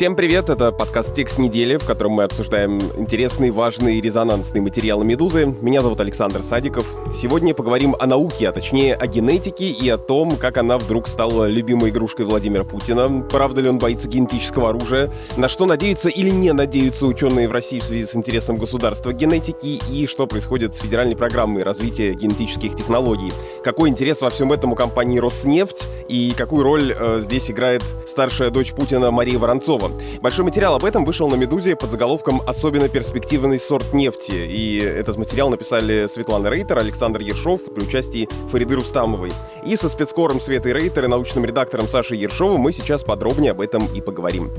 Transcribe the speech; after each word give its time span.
Всем 0.00 0.16
привет, 0.16 0.48
это 0.48 0.72
подкаст 0.72 1.14
«Текст 1.14 1.36
недели», 1.36 1.76
в 1.76 1.84
котором 1.84 2.12
мы 2.12 2.22
обсуждаем 2.22 2.80
интересные, 2.96 3.50
важные 3.50 4.00
резонансные 4.00 4.62
материалы 4.62 5.04
«Медузы». 5.04 5.54
Меня 5.60 5.82
зовут 5.82 6.00
Александр 6.00 6.42
Садиков. 6.42 6.96
Сегодня 7.14 7.52
поговорим 7.52 7.94
о 8.00 8.06
науке, 8.06 8.48
а 8.48 8.52
точнее 8.52 8.94
о 8.94 9.06
генетике 9.06 9.66
и 9.66 9.86
о 9.90 9.98
том, 9.98 10.38
как 10.38 10.56
она 10.56 10.78
вдруг 10.78 11.06
стала 11.06 11.46
любимой 11.46 11.90
игрушкой 11.90 12.24
Владимира 12.24 12.64
Путина. 12.64 13.26
Правда 13.30 13.60
ли 13.60 13.68
он 13.68 13.78
боится 13.78 14.08
генетического 14.08 14.70
оружия? 14.70 15.12
На 15.36 15.48
что 15.48 15.66
надеются 15.66 16.08
или 16.08 16.30
не 16.30 16.54
надеются 16.54 17.04
ученые 17.04 17.46
в 17.46 17.52
России 17.52 17.78
в 17.78 17.84
связи 17.84 18.04
с 18.04 18.16
интересом 18.16 18.56
государства 18.56 19.10
к 19.10 19.16
генетике? 19.16 19.80
И 19.92 20.06
что 20.06 20.26
происходит 20.26 20.72
с 20.72 20.78
федеральной 20.78 21.14
программой 21.14 21.62
развития 21.62 22.14
генетических 22.14 22.74
технологий? 22.74 23.34
Какой 23.62 23.90
интерес 23.90 24.22
во 24.22 24.30
всем 24.30 24.50
этом 24.50 24.72
у 24.72 24.76
компании 24.76 25.18
«Роснефть?» 25.18 25.86
И 26.08 26.34
какую 26.36 26.64
роль 26.64 26.92
э, 26.98 27.18
здесь 27.20 27.50
играет 27.52 27.82
старшая 28.04 28.50
дочь 28.50 28.72
Путина 28.72 29.12
Мария 29.12 29.38
Воронцова? 29.38 29.89
Большой 30.20 30.44
материал 30.44 30.74
об 30.74 30.84
этом 30.84 31.04
вышел 31.04 31.28
на 31.28 31.34
«Медузе» 31.34 31.76
под 31.76 31.90
заголовком 31.90 32.42
«Особенно 32.46 32.88
перспективный 32.88 33.58
сорт 33.58 33.92
нефти». 33.92 34.32
И 34.32 34.78
этот 34.78 35.16
материал 35.16 35.50
написали 35.50 36.06
Светлана 36.06 36.48
Рейтер, 36.48 36.78
Александр 36.78 37.20
Ершов 37.20 37.60
при 37.74 37.82
участии 37.82 38.28
Фариды 38.48 38.76
Рустамовой. 38.76 39.32
И 39.64 39.76
со 39.76 39.88
спецкором 39.88 40.40
Светой 40.40 40.72
Рейтер 40.72 41.04
и 41.04 41.08
научным 41.08 41.44
редактором 41.44 41.88
Сашей 41.88 42.18
Ершовым 42.18 42.60
мы 42.60 42.72
сейчас 42.72 43.04
подробнее 43.04 43.52
об 43.52 43.60
этом 43.60 43.88
и 43.94 44.00
поговорим. 44.00 44.50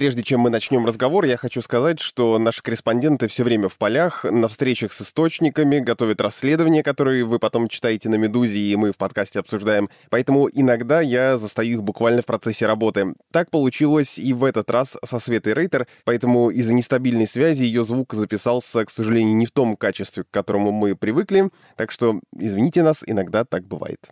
Прежде 0.00 0.22
чем 0.22 0.40
мы 0.40 0.48
начнем 0.48 0.86
разговор, 0.86 1.26
я 1.26 1.36
хочу 1.36 1.60
сказать, 1.60 2.00
что 2.00 2.38
наши 2.38 2.62
корреспонденты 2.62 3.28
все 3.28 3.44
время 3.44 3.68
в 3.68 3.76
полях, 3.76 4.24
на 4.24 4.48
встречах 4.48 4.94
с 4.94 5.02
источниками, 5.02 5.78
готовят 5.78 6.22
расследования, 6.22 6.82
которые 6.82 7.22
вы 7.26 7.38
потом 7.38 7.68
читаете 7.68 8.08
на 8.08 8.14
«Медузе», 8.14 8.60
и 8.60 8.76
мы 8.76 8.92
в 8.92 8.96
подкасте 8.96 9.40
обсуждаем. 9.40 9.90
Поэтому 10.08 10.48
иногда 10.50 11.02
я 11.02 11.36
застаю 11.36 11.72
их 11.72 11.82
буквально 11.82 12.22
в 12.22 12.24
процессе 12.24 12.64
работы. 12.64 13.12
Так 13.30 13.50
получилось 13.50 14.18
и 14.18 14.32
в 14.32 14.44
этот 14.44 14.70
раз 14.70 14.96
со 15.04 15.18
Светой 15.18 15.52
Рейтер, 15.52 15.86
поэтому 16.04 16.48
из-за 16.48 16.72
нестабильной 16.72 17.26
связи 17.26 17.64
ее 17.64 17.84
звук 17.84 18.14
записался, 18.14 18.86
к 18.86 18.90
сожалению, 18.90 19.36
не 19.36 19.44
в 19.44 19.50
том 19.50 19.76
качестве, 19.76 20.24
к 20.24 20.30
которому 20.30 20.72
мы 20.72 20.96
привыкли, 20.96 21.50
так 21.76 21.90
что 21.90 22.20
извините 22.34 22.82
нас, 22.82 23.04
иногда 23.06 23.44
так 23.44 23.66
бывает. 23.66 24.08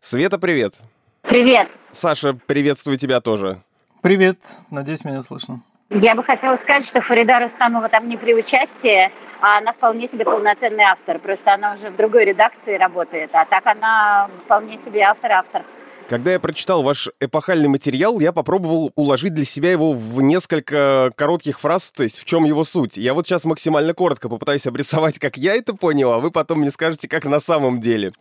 Света, 0.00 0.38
привет! 0.38 0.78
Привет! 1.20 1.68
Саша, 1.90 2.32
приветствую 2.46 2.96
тебя 2.96 3.20
тоже. 3.20 3.62
Привет, 4.00 4.38
надеюсь, 4.70 5.04
меня 5.04 5.22
слышно. 5.22 5.60
Я 5.90 6.14
бы 6.14 6.22
хотела 6.22 6.56
сказать, 6.58 6.86
что 6.86 7.00
Фарида 7.00 7.40
Рустамова 7.40 7.88
там 7.88 8.08
не 8.08 8.16
при 8.16 8.32
участии, 8.32 9.10
а 9.40 9.58
она 9.58 9.72
вполне 9.72 10.08
себе 10.08 10.24
полноценный 10.24 10.84
автор. 10.84 11.18
Просто 11.18 11.54
она 11.54 11.72
уже 11.72 11.90
в 11.90 11.96
другой 11.96 12.26
редакции 12.26 12.76
работает, 12.76 13.30
а 13.32 13.44
так 13.44 13.66
она 13.66 14.30
вполне 14.44 14.78
себе 14.78 15.00
автор-автор. 15.02 15.64
Когда 16.08 16.32
я 16.32 16.40
прочитал 16.40 16.82
ваш 16.82 17.10
эпохальный 17.20 17.68
материал, 17.68 18.18
я 18.18 18.32
попробовал 18.32 18.92
уложить 18.94 19.34
для 19.34 19.44
себя 19.44 19.70
его 19.70 19.92
в 19.92 20.22
несколько 20.22 21.12
коротких 21.14 21.60
фраз, 21.60 21.90
то 21.94 22.02
есть 22.02 22.18
в 22.18 22.24
чем 22.24 22.44
его 22.44 22.64
суть. 22.64 22.96
Я 22.96 23.12
вот 23.12 23.26
сейчас 23.26 23.44
максимально 23.44 23.92
коротко 23.92 24.30
попытаюсь 24.30 24.66
обрисовать, 24.66 25.18
как 25.18 25.36
я 25.36 25.54
это 25.54 25.74
понял, 25.74 26.12
а 26.12 26.18
вы 26.18 26.30
потом 26.30 26.60
мне 26.60 26.70
скажете, 26.70 27.08
как 27.08 27.26
на 27.26 27.40
самом 27.40 27.82
деле. 27.82 28.12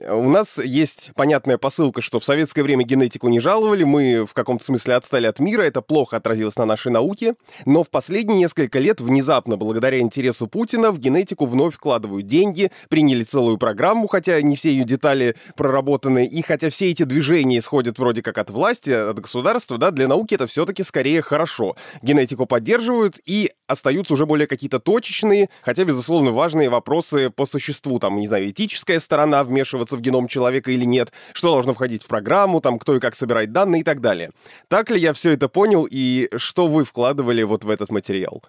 У 0.00 0.26
нас 0.30 0.56
есть 0.56 1.10
понятная 1.14 1.58
посылка, 1.58 2.00
что 2.00 2.18
в 2.18 2.24
советское 2.24 2.62
время 2.62 2.82
генетику 2.82 3.28
не 3.28 3.40
жаловали, 3.40 3.84
мы 3.84 4.24
в 4.24 4.32
каком-то 4.32 4.64
смысле 4.64 4.94
отстали 4.94 5.26
от 5.26 5.38
мира, 5.38 5.64
это 5.64 5.82
плохо 5.82 6.16
отразилось 6.16 6.56
на 6.56 6.64
нашей 6.64 6.92
науке, 6.92 7.34
но 7.66 7.82
в 7.82 7.90
последние 7.90 8.38
несколько 8.38 8.78
лет 8.78 9.02
внезапно, 9.02 9.58
благодаря 9.58 9.98
интересу 9.98 10.46
Путина, 10.46 10.92
в 10.92 10.98
генетику 10.98 11.44
вновь 11.44 11.74
вкладывают 11.74 12.26
деньги, 12.26 12.70
приняли 12.88 13.22
целую 13.22 13.58
программу, 13.58 14.08
хотя 14.08 14.40
не 14.40 14.56
все 14.56 14.70
ее 14.70 14.84
детали 14.84 15.36
проработаны, 15.56 16.24
и 16.24 16.40
хотя 16.40 16.70
все 16.70 16.90
эти 16.90 17.02
движения 17.02 17.33
движение 17.44 17.58
исходит 17.58 17.98
вроде 17.98 18.22
как 18.22 18.38
от 18.38 18.50
власти, 18.50 18.90
от 18.90 19.18
государства, 19.20 19.78
да, 19.78 19.90
для 19.90 20.08
науки 20.08 20.34
это 20.34 20.46
все-таки 20.46 20.82
скорее 20.82 21.22
хорошо. 21.22 21.76
Генетику 22.02 22.46
поддерживают 22.46 23.18
и 23.24 23.52
остаются 23.66 24.14
уже 24.14 24.26
более 24.26 24.46
какие-то 24.46 24.78
точечные, 24.78 25.48
хотя, 25.62 25.84
безусловно, 25.84 26.30
важные 26.30 26.70
вопросы 26.70 27.30
по 27.30 27.46
существу, 27.46 27.98
там, 27.98 28.16
не 28.16 28.26
знаю, 28.26 28.50
этическая 28.50 29.00
сторона, 29.00 29.44
вмешиваться 29.44 29.96
в 29.96 30.00
геном 30.00 30.28
человека 30.28 30.70
или 30.70 30.84
нет, 30.84 31.12
что 31.32 31.50
должно 31.50 31.72
входить 31.72 32.02
в 32.02 32.08
программу, 32.08 32.60
там, 32.60 32.78
кто 32.78 32.96
и 32.96 33.00
как 33.00 33.16
собирать 33.16 33.52
данные 33.52 33.80
и 33.80 33.84
так 33.84 34.00
далее. 34.00 34.30
Так 34.68 34.90
ли 34.90 34.98
я 34.98 35.12
все 35.12 35.30
это 35.30 35.48
понял 35.48 35.86
и 35.90 36.28
что 36.36 36.66
вы 36.66 36.84
вкладывали 36.84 37.42
вот 37.42 37.64
в 37.64 37.70
этот 37.70 37.90
материал? 37.90 38.42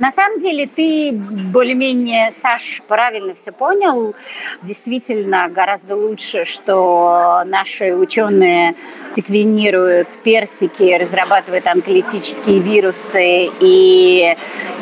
На 0.00 0.12
самом 0.12 0.40
деле 0.40 0.66
ты 0.66 1.12
более-менее, 1.12 2.32
Саш, 2.40 2.80
правильно 2.88 3.34
все 3.42 3.52
понял. 3.52 4.14
Действительно, 4.62 5.46
гораздо 5.50 5.94
лучше, 5.94 6.46
что 6.46 7.42
наши 7.44 7.94
ученые 7.94 8.76
секвенируют 9.14 10.08
персики, 10.24 10.94
разрабатывают 10.94 11.66
онколитические 11.66 12.60
вирусы 12.60 13.50
и 13.60 14.34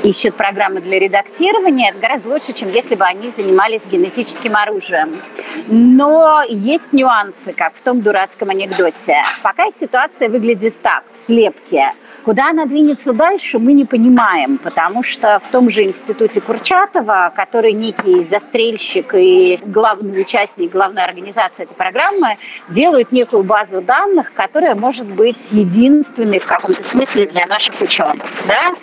ищут 0.05 0.37
программы 0.37 0.83
для 0.83 1.01
редактирования. 1.01 1.91
Это 1.91 1.99
гораздо 1.99 2.28
лучше, 2.28 2.53
чем 2.53 2.71
если 2.71 2.95
бы 2.95 3.05
они 3.05 3.33
занимались 3.37 3.83
генетическим 3.91 4.55
оружием. 4.55 5.21
Но 5.67 6.45
есть 6.49 6.93
нюансы, 6.93 7.53
как 7.57 7.75
в 7.75 7.81
том 7.81 8.03
дурацком 8.03 8.51
анекдоте. 8.51 9.25
Пока 9.43 9.65
ситуация 9.81 10.28
выглядит 10.28 10.81
так, 10.81 11.03
в 11.12 11.27
слепке– 11.27 11.93
Куда 12.28 12.51
она 12.51 12.67
двинется 12.67 13.15
дальше, 13.15 13.59
мы 13.59 13.73
не 13.73 13.87
понимаем, 13.87 14.59
потому 14.59 15.03
что 15.03 15.08
в 15.17 15.51
том 15.51 15.71
же 15.71 15.85
институте 15.85 16.41
Курчатова, 16.41 17.33
который 17.35 17.73
некий 17.73 18.27
застрельщик 18.31 19.15
и 19.15 19.59
главный 19.65 20.21
участник, 20.21 20.73
главная 20.73 21.05
организация 21.05 21.65
этой 21.65 21.75
программы, 21.75 22.39
делают 22.69 23.13
некую 23.13 23.43
базу 23.43 23.81
данных, 23.81 24.33
которая 24.35 24.75
может 24.75 25.07
быть 25.07 25.51
единственной 25.51 26.39
в 26.39 26.47
каком-то 26.47 26.85
смысле 26.85 27.27
для 27.27 27.47
наших 27.47 27.81
ученых. 27.81 28.27
Да? 28.47 28.75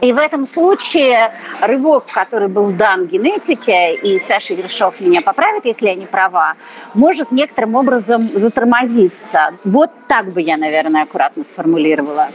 И 0.00 0.14
в 0.14 0.16
этом 0.16 0.46
случае 0.46 1.32
рывок, 1.60 2.06
который 2.12 2.48
был 2.48 2.70
дан 2.70 3.06
генетике, 3.06 3.94
и 3.94 4.18
Саша 4.18 4.54
Ершов 4.54 4.98
меня 4.98 5.20
поправит, 5.20 5.66
если 5.66 5.88
я 5.88 5.94
не 5.94 6.06
права, 6.06 6.54
может 6.94 7.30
некоторым 7.32 7.74
образом 7.74 8.30
затормозиться. 8.34 9.54
Вот 9.64 9.90
так 10.08 10.32
бы 10.32 10.40
я, 10.40 10.56
наверное, 10.56 11.02
аккуратно 11.02 11.44
сформулировала 11.44 12.30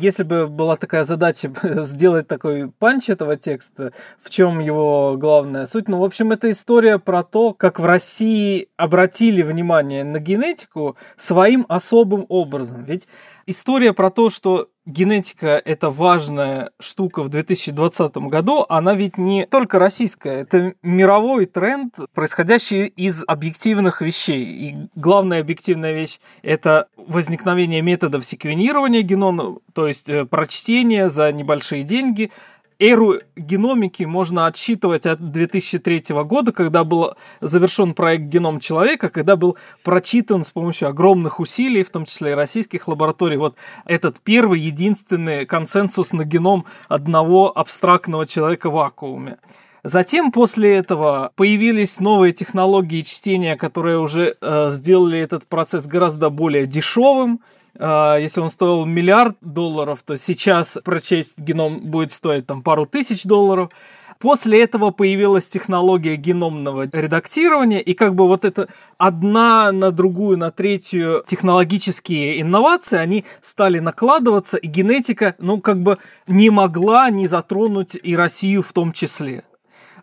если 0.00 0.22
бы 0.24 0.46
была 0.46 0.76
такая 0.76 1.04
задача 1.04 1.52
сделать 1.82 2.26
такой 2.28 2.70
панч 2.70 3.08
этого 3.08 3.36
текста, 3.36 3.92
в 4.20 4.30
чем 4.30 4.58
его 4.58 5.16
главная 5.18 5.66
суть? 5.66 5.88
Ну, 5.88 5.98
в 5.98 6.04
общем, 6.04 6.32
это 6.32 6.50
история 6.50 6.98
про 6.98 7.22
то, 7.22 7.52
как 7.54 7.78
в 7.78 7.84
России 7.84 8.68
обратили 8.76 9.42
внимание 9.42 10.04
на 10.04 10.18
генетику 10.18 10.96
своим 11.16 11.66
особым 11.68 12.26
образом. 12.28 12.84
Ведь 12.84 13.06
история 13.50 13.92
про 13.92 14.10
то, 14.10 14.30
что 14.30 14.68
генетика– 14.86 15.60
это 15.64 15.90
важная 15.90 16.70
штука 16.80 17.22
в 17.22 17.28
2020 17.28 18.16
году, 18.16 18.64
она 18.68 18.94
ведь 18.94 19.18
не 19.18 19.46
только 19.46 19.78
российская, 19.78 20.40
это 20.40 20.74
мировой 20.82 21.46
тренд, 21.46 21.94
происходящий 22.14 22.86
из 22.86 23.22
объективных 23.26 24.00
вещей. 24.00 24.44
И 24.44 24.76
главная 24.94 25.40
объективная 25.40 25.92
вещь– 25.92 26.20
это 26.42 26.88
возникновение 26.96 27.82
методов 27.82 28.24
секвенирования 28.24 29.02
генома, 29.02 29.58
то 29.74 29.86
есть 29.86 30.08
э, 30.08 30.24
прочтение 30.24 31.08
за 31.08 31.32
небольшие 31.32 31.82
деньги– 31.82 32.30
эру 32.80 33.20
геномики 33.36 34.04
можно 34.04 34.46
отсчитывать 34.46 35.06
от 35.06 35.30
2003 35.30 36.02
года, 36.24 36.50
когда 36.50 36.82
был 36.82 37.14
завершен 37.40 37.94
проект 37.94 38.24
«Геном 38.24 38.58
человека», 38.58 39.10
когда 39.10 39.36
был 39.36 39.56
прочитан 39.84 40.44
с 40.44 40.50
помощью 40.50 40.88
огромных 40.88 41.38
усилий, 41.38 41.84
в 41.84 41.90
том 41.90 42.06
числе 42.06 42.32
и 42.32 42.34
российских 42.34 42.88
лабораторий, 42.88 43.36
вот 43.36 43.54
этот 43.84 44.20
первый, 44.20 44.60
единственный 44.60 45.44
консенсус 45.46 46.12
на 46.12 46.24
геном 46.24 46.64
одного 46.88 47.56
абстрактного 47.56 48.26
человека 48.26 48.70
в 48.70 48.74
вакууме. 48.74 49.36
Затем 49.82 50.32
после 50.32 50.74
этого 50.76 51.32
появились 51.36 52.00
новые 52.00 52.32
технологии 52.32 53.02
чтения, 53.02 53.56
которые 53.56 53.98
уже 53.98 54.36
э, 54.40 54.70
сделали 54.70 55.18
этот 55.18 55.46
процесс 55.46 55.86
гораздо 55.86 56.28
более 56.28 56.66
дешевым, 56.66 57.40
если 57.74 58.40
он 58.40 58.50
стоил 58.50 58.84
миллиард 58.84 59.36
долларов, 59.40 60.02
то 60.04 60.18
сейчас 60.18 60.78
прочесть 60.84 61.38
геном 61.38 61.80
будет 61.80 62.12
стоить 62.12 62.46
там 62.46 62.62
пару 62.62 62.86
тысяч 62.86 63.24
долларов. 63.24 63.70
После 64.18 64.62
этого 64.62 64.90
появилась 64.90 65.48
технология 65.48 66.16
геномного 66.16 66.86
редактирования, 66.92 67.80
и 67.80 67.94
как 67.94 68.14
бы 68.14 68.26
вот 68.26 68.44
это 68.44 68.68
одна 68.98 69.72
на 69.72 69.90
другую, 69.90 70.36
на 70.36 70.50
третью 70.50 71.24
технологические 71.26 72.42
инновации, 72.42 72.98
они 72.98 73.24
стали 73.40 73.78
накладываться, 73.78 74.58
и 74.58 74.66
генетика, 74.66 75.36
ну, 75.38 75.58
как 75.62 75.82
бы 75.82 75.96
не 76.26 76.50
могла 76.50 77.08
не 77.08 77.28
затронуть 77.28 77.96
и 78.02 78.14
Россию 78.14 78.62
в 78.62 78.74
том 78.74 78.92
числе. 78.92 79.44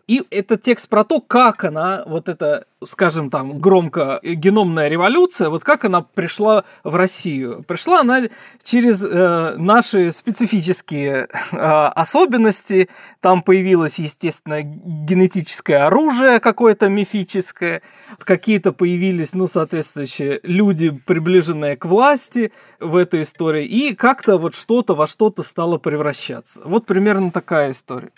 И 0.08 0.24
это 0.30 0.56
текст 0.56 0.88
про 0.88 1.04
то, 1.04 1.20
как 1.20 1.64
она, 1.64 2.02
вот 2.06 2.30
эта, 2.30 2.64
скажем 2.82 3.28
там, 3.28 3.58
громко 3.58 4.20
геномная 4.22 4.88
революция, 4.88 5.50
вот 5.50 5.64
как 5.64 5.84
она 5.84 6.00
пришла 6.00 6.64
в 6.82 6.94
Россию. 6.94 7.62
Пришла 7.68 8.00
она 8.00 8.22
через 8.64 9.04
э, 9.04 9.56
наши 9.58 10.10
специфические 10.10 11.28
э, 11.52 11.56
особенности. 11.58 12.88
Там 13.20 13.42
появилось, 13.42 13.98
естественно, 13.98 14.62
генетическое 14.62 15.84
оружие 15.84 16.40
какое-то 16.40 16.88
мифическое. 16.88 17.82
Какие-то 18.18 18.72
появились, 18.72 19.34
ну, 19.34 19.46
соответствующие 19.46 20.40
люди, 20.42 20.88
приближенные 20.88 21.76
к 21.76 21.84
власти 21.84 22.50
в 22.80 22.96
этой 22.96 23.20
истории. 23.20 23.66
И 23.66 23.94
как-то 23.94 24.38
вот 24.38 24.54
что-то 24.54 24.94
во 24.94 25.06
что-то 25.06 25.42
стало 25.42 25.76
превращаться. 25.76 26.62
Вот 26.64 26.86
примерно 26.86 27.30
такая 27.30 27.72
история. 27.72 28.10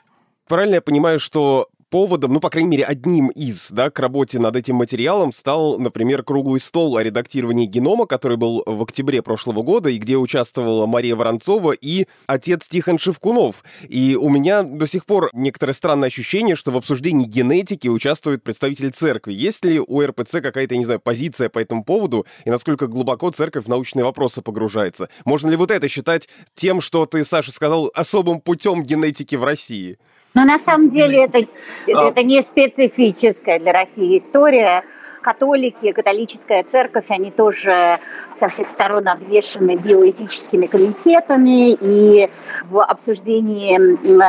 Правильно 0.47 0.75
я 0.77 0.81
понимаю, 0.81 1.19
что 1.19 1.69
поводом, 1.91 2.33
ну, 2.33 2.41
по 2.41 2.49
крайней 2.49 2.71
мере, 2.71 2.85
одним 2.85 3.29
из, 3.29 3.71
да, 3.71 3.91
к 3.91 3.99
работе 3.99 4.39
над 4.39 4.57
этим 4.57 4.77
материалом 4.77 5.33
стал, 5.33 5.79
например, 5.79 6.23
круглый 6.23 6.61
стол 6.61 6.97
о 6.97 7.03
редактировании 7.03 7.67
генома, 7.67 8.07
который 8.07 8.37
был 8.37 8.63
в 8.65 8.83
октябре 8.83 9.23
прошлого 9.23 9.63
года, 9.63 9.91
и 9.91 9.99
где 9.99 10.17
участвовала 10.17 10.87
Мария 10.87 11.17
Воронцова 11.17 11.73
и 11.73 12.07
отец 12.27 12.69
Тихон 12.69 12.99
Шевкунов. 12.99 13.65
И 13.89 14.17
у 14.17 14.29
меня 14.29 14.63
до 14.63 14.87
сих 14.87 15.05
пор 15.05 15.31
некоторое 15.33 15.73
странное 15.73 16.07
ощущение, 16.07 16.55
что 16.55 16.71
в 16.71 16.77
обсуждении 16.77 17.27
генетики 17.27 17.89
участвует 17.89 18.43
представитель 18.43 18.91
церкви. 18.91 19.33
Есть 19.33 19.65
ли 19.65 19.81
у 19.81 20.01
РПЦ 20.01 20.41
какая-то, 20.41 20.77
не 20.77 20.85
знаю, 20.85 21.01
позиция 21.01 21.49
по 21.49 21.59
этому 21.59 21.85
поводу, 21.85 22.25
и 22.45 22.51
насколько 22.51 22.87
глубоко 22.87 23.31
церковь 23.31 23.65
в 23.65 23.69
научные 23.69 24.05
вопросы 24.05 24.41
погружается? 24.43 25.09
Можно 25.25 25.51
ли 25.51 25.57
вот 25.57 25.71
это 25.71 25.89
считать 25.89 26.29
тем, 26.55 26.81
что 26.81 27.05
ты, 27.07 27.25
Саша, 27.25 27.51
сказал, 27.51 27.91
особым 27.95 28.41
путем 28.41 28.85
генетики 28.85 29.35
в 29.35 29.45
России? 29.45 29.99
Но 30.35 30.45
на 30.45 30.61
самом 30.65 30.91
деле 30.91 31.25
это, 31.25 31.39
а 31.39 32.09
это 32.09 32.23
не 32.23 32.43
специфическая 32.43 33.59
для 33.59 33.73
России 33.73 34.19
история. 34.19 34.85
Католики, 35.23 35.93
католическая 35.93 36.65
церковь, 36.65 37.05
они 37.09 37.31
тоже 37.31 37.99
со 38.39 38.49
всех 38.49 38.71
сторон 38.71 39.07
обвешены 39.07 39.77
биоэтическими 39.77 40.65
комитетами, 40.65 41.73
и 41.73 42.31
в 42.71 42.83
обсуждении 42.83 43.77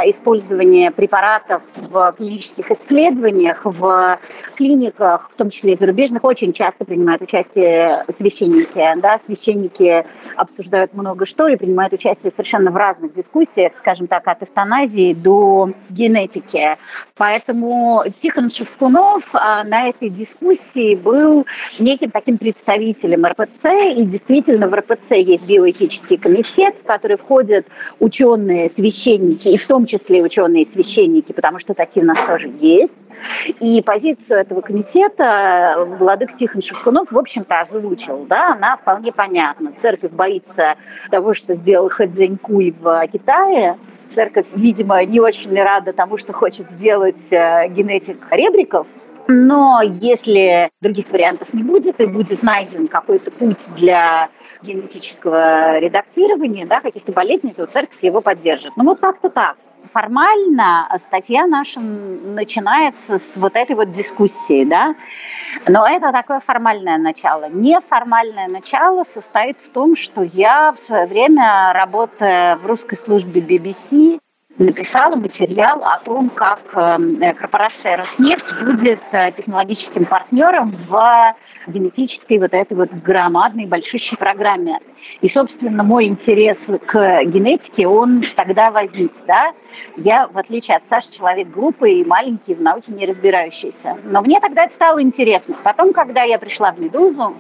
использования 0.10 0.92
препаратов 0.92 1.62
в 1.78 2.14
клинических 2.18 2.72
исследованиях, 2.72 3.62
в 3.64 4.20
клиниках, 4.58 5.32
в 5.34 5.38
том 5.38 5.50
числе 5.50 5.76
и 5.76 5.78
зарубежных, 5.78 6.26
очень 6.26 6.52
часто 6.52 6.84
принимают 6.84 7.22
участие 7.22 8.04
священники. 8.18 9.02
Да? 9.02 9.22
Священники 9.28 10.06
обсуждают 10.36 10.94
много 10.94 11.26
что 11.26 11.48
и 11.48 11.56
принимают 11.56 11.94
участие 11.94 12.32
совершенно 12.32 12.72
в 12.72 12.76
разных 12.76 13.14
дискуссиях, 13.14 13.74
скажем 13.80 14.08
так, 14.08 14.28
от 14.28 14.44
эвтаназии 14.44 15.14
до 15.14 15.72
генетики. 15.90 16.78
Поэтому 17.18 18.04
Тихон 18.22 18.50
Шевкунов 18.50 19.24
а, 19.34 19.64
на 19.64 19.90
этой 19.90 20.10
дискуссии 20.10 20.96
был 20.96 21.46
неким 21.80 22.12
таким 22.12 22.38
представителем 22.38 23.26
РПЦ 23.26 23.96
и 23.98 24.04
действительно 24.04 24.68
в 24.68 24.74
РПЦ 24.74 25.12
есть 25.12 25.44
биоэтический 25.44 26.18
комитет, 26.18 26.76
в 26.84 26.88
который 26.88 27.18
входят 27.18 27.66
ученые, 28.00 28.72
священники, 28.76 29.48
и 29.48 29.58
в 29.58 29.68
том 29.68 29.86
числе 29.86 30.22
ученые 30.22 30.68
священники, 30.74 31.32
потому 31.32 31.60
что 31.60 31.74
такие 31.74 32.04
у 32.04 32.08
нас 32.08 32.18
тоже 32.26 32.52
есть. 32.60 32.92
И 33.60 33.82
позицию 33.82 34.40
этого 34.40 34.62
комитета 34.62 35.76
Владык 36.00 36.38
Тихон 36.38 36.62
Шевкунов, 36.62 37.12
в 37.12 37.18
общем-то, 37.18 37.62
озвучил. 37.62 38.26
Да, 38.26 38.54
она 38.54 38.78
вполне 38.78 39.12
понятна. 39.12 39.74
Церковь 39.82 40.12
боится 40.12 40.76
того, 41.10 41.34
что 41.34 41.56
сделал 41.56 41.90
Хэцзэнькуй 41.90 42.76
в 42.80 43.08
Китае, 43.08 43.78
церковь, 44.14 44.46
видимо, 44.56 45.04
не 45.06 45.20
очень 45.20 45.56
рада 45.62 45.94
тому, 45.94 46.18
что 46.18 46.34
хочет 46.34 46.70
сделать 46.72 47.16
э, 47.32 47.70
генетик 47.70 48.18
ребриков, 48.32 48.86
но 49.28 49.82
если 49.82 50.70
других 50.82 51.10
вариантов 51.10 51.54
не 51.54 51.64
будет, 51.64 52.00
и 52.00 52.06
будет 52.06 52.44
найден 52.44 52.88
какой-то 52.88 53.32
путь 53.32 53.60
для 53.76 54.30
генетического 54.62 55.80
редактирования, 55.80 56.66
да, 56.66 56.82
каких-то 56.82 57.12
болезней, 57.12 57.54
то 57.54 57.66
церковь 57.68 58.02
его 58.02 58.22
поддержит. 58.22 58.74
Ну 58.76 58.84
вот 58.84 59.00
как-то 59.00 59.30
так. 59.30 59.58
Формально 59.94 60.88
статья 61.08 61.48
наша 61.48 61.80
начинается 61.80 63.20
с 63.20 63.36
вот 63.36 63.56
этой 63.56 63.76
вот 63.76 63.92
дискуссии, 63.92 64.64
да, 64.64 64.96
но 65.68 65.88
это 65.88 66.12
такое 66.12 66.40
формальное 66.40 66.98
начало. 66.98 67.50
Неформальное 67.50 68.48
начало 68.48 69.04
состоит 69.04 69.58
в 69.58 69.70
том, 69.70 69.96
что 69.96 70.22
я 70.22 70.72
в 70.72 70.80
свое 70.80 71.08
время, 71.08 71.74
работая 71.74 72.56
в 72.58 72.66
русской 72.66 72.96
службе 72.96 73.42
BBC, 73.42 74.21
написала 74.58 75.16
материал 75.16 75.84
о 75.84 76.00
том, 76.00 76.30
как 76.30 76.60
эм, 76.76 77.22
э, 77.22 77.34
корпорация 77.34 77.98
Роснефть 77.98 78.54
будет 78.64 79.02
э, 79.12 79.32
технологическим 79.32 80.06
партнером 80.06 80.76
в 80.88 81.36
генетической 81.68 82.38
вот 82.40 82.54
этой 82.54 82.76
вот 82.76 82.92
громадной 82.92 83.66
большущей 83.66 84.18
программе. 84.18 84.80
И, 85.22 85.30
собственно, 85.30 85.84
мой 85.84 86.06
интерес 86.06 86.58
к 86.68 87.24
генетике, 87.26 87.88
он 87.88 88.24
тогда 88.36 88.72
возник, 88.72 89.12
да. 89.28 89.52
Я, 89.98 90.28
в 90.28 90.38
отличие 90.38 90.78
от 90.78 90.84
Саши, 90.90 91.12
человек 91.18 91.50
глупый 91.50 92.02
и 92.02 92.06
маленький, 92.06 92.54
в 92.54 92.62
науке 92.62 92.92
не 92.92 93.06
разбирающийся. 93.06 93.98
Но 94.04 94.22
мне 94.22 94.40
тогда 94.40 94.66
это 94.66 94.74
стало 94.74 95.02
интересно. 95.02 95.56
Потом, 95.64 95.94
когда 95.94 96.24
я 96.24 96.38
пришла 96.38 96.72
в 96.72 96.80
«Медузу», 96.80 97.36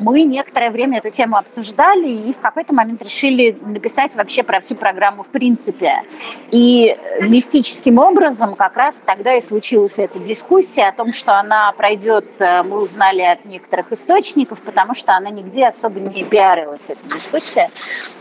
мы 0.00 0.22
некоторое 0.22 0.70
время 0.70 0.98
эту 0.98 1.10
тему 1.10 1.36
обсуждали 1.36 2.08
и 2.08 2.32
в 2.32 2.38
какой-то 2.38 2.72
момент 2.72 3.02
решили 3.02 3.56
написать 3.60 4.14
вообще 4.14 4.42
про 4.42 4.60
всю 4.60 4.74
программу 4.74 5.22
в 5.22 5.28
принципе. 5.28 6.02
И 6.50 6.96
мистическим 7.20 7.98
образом 7.98 8.54
как 8.54 8.76
раз 8.76 8.94
тогда 9.04 9.34
и 9.34 9.40
случилась 9.40 9.94
эта 9.98 10.18
дискуссия 10.18 10.84
о 10.84 10.92
том, 10.92 11.12
что 11.12 11.38
она 11.38 11.72
пройдет, 11.72 12.26
э, 12.38 12.62
мы 12.62 12.80
узнали 12.80 13.22
от 13.22 13.44
некоторых 13.44 13.92
источников, 13.92 14.60
потому 14.62 14.94
что 14.94 15.14
она 15.14 15.30
нигде 15.30 15.66
особо 15.66 16.00
не 16.00 16.24
пиарилась, 16.24 16.82
эта 16.88 17.06
дискуссия. 17.14 17.70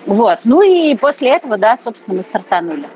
Вот. 0.05 0.39
Ну 0.43 0.61
и 0.61 0.95
после 0.95 1.29
этого, 1.29 1.57
да, 1.57 1.77
собственно, 1.83 2.17
мы 2.17 2.23
стартанули. 2.23 2.87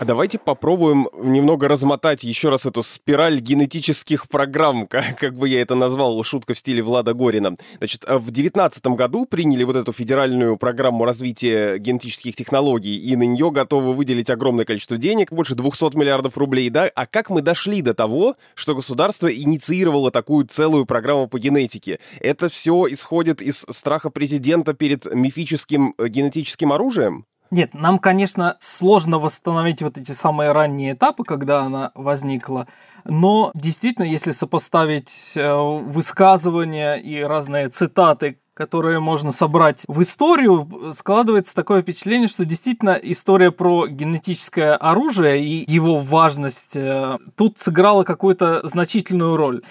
А 0.00 0.06
давайте 0.06 0.38
попробуем 0.38 1.08
немного 1.12 1.68
размотать 1.68 2.24
еще 2.24 2.48
раз 2.48 2.64
эту 2.64 2.82
спираль 2.82 3.38
генетических 3.38 4.30
программ, 4.30 4.86
как, 4.88 5.18
как 5.18 5.34
бы 5.36 5.46
я 5.46 5.60
это 5.60 5.74
назвал, 5.74 6.22
шутка 6.24 6.54
в 6.54 6.58
стиле 6.58 6.82
Влада 6.82 7.12
Горина. 7.12 7.58
Значит, 7.76 8.04
а 8.06 8.16
в 8.16 8.30
2019 8.30 8.86
году 8.86 9.26
приняли 9.26 9.62
вот 9.62 9.76
эту 9.76 9.92
федеральную 9.92 10.56
программу 10.56 11.04
развития 11.04 11.76
генетических 11.76 12.34
технологий, 12.34 12.96
и 12.96 13.14
на 13.14 13.24
нее 13.24 13.50
готовы 13.50 13.92
выделить 13.92 14.30
огромное 14.30 14.64
количество 14.64 14.96
денег, 14.96 15.32
больше 15.32 15.54
200 15.54 15.94
миллиардов 15.98 16.38
рублей, 16.38 16.70
да? 16.70 16.90
А 16.94 17.04
как 17.04 17.28
мы 17.28 17.42
дошли 17.42 17.82
до 17.82 17.92
того, 17.92 18.36
что 18.54 18.74
государство 18.74 19.30
инициировало 19.30 20.10
такую 20.10 20.46
целую 20.46 20.86
программу 20.86 21.28
по 21.28 21.38
генетике? 21.38 22.00
Это 22.20 22.48
все 22.48 22.86
исходит 22.88 23.42
из 23.42 23.66
страха 23.68 24.08
президента 24.08 24.72
перед 24.72 25.12
мифическим 25.12 25.94
э, 25.98 26.08
генетическим 26.08 26.72
оружием? 26.72 27.26
Нет, 27.50 27.74
нам, 27.74 27.98
конечно, 27.98 28.56
сложно 28.60 29.18
восстановить 29.18 29.82
вот 29.82 29.98
эти 29.98 30.12
самые 30.12 30.52
ранние 30.52 30.92
этапы, 30.92 31.24
когда 31.24 31.62
она 31.62 31.90
возникла, 31.96 32.68
но 33.04 33.50
действительно, 33.54 34.04
если 34.04 34.30
сопоставить 34.30 35.32
э, 35.34 35.52
высказывания 35.52 36.94
и 36.94 37.20
разные 37.20 37.68
цитаты, 37.68 38.38
которые 38.54 39.00
можно 39.00 39.32
собрать 39.32 39.84
в 39.88 40.02
историю, 40.02 40.92
складывается 40.94 41.54
такое 41.54 41.80
впечатление, 41.80 42.28
что 42.28 42.44
действительно 42.44 42.90
история 42.90 43.50
про 43.50 43.86
генетическое 43.86 44.74
оружие 44.74 45.42
и 45.42 45.64
его 45.72 45.98
важность 45.98 46.76
э, 46.76 47.16
тут 47.36 47.58
сыграла 47.58 48.04
какую-то 48.04 48.60
значительную 48.68 49.36
роль. 49.36 49.62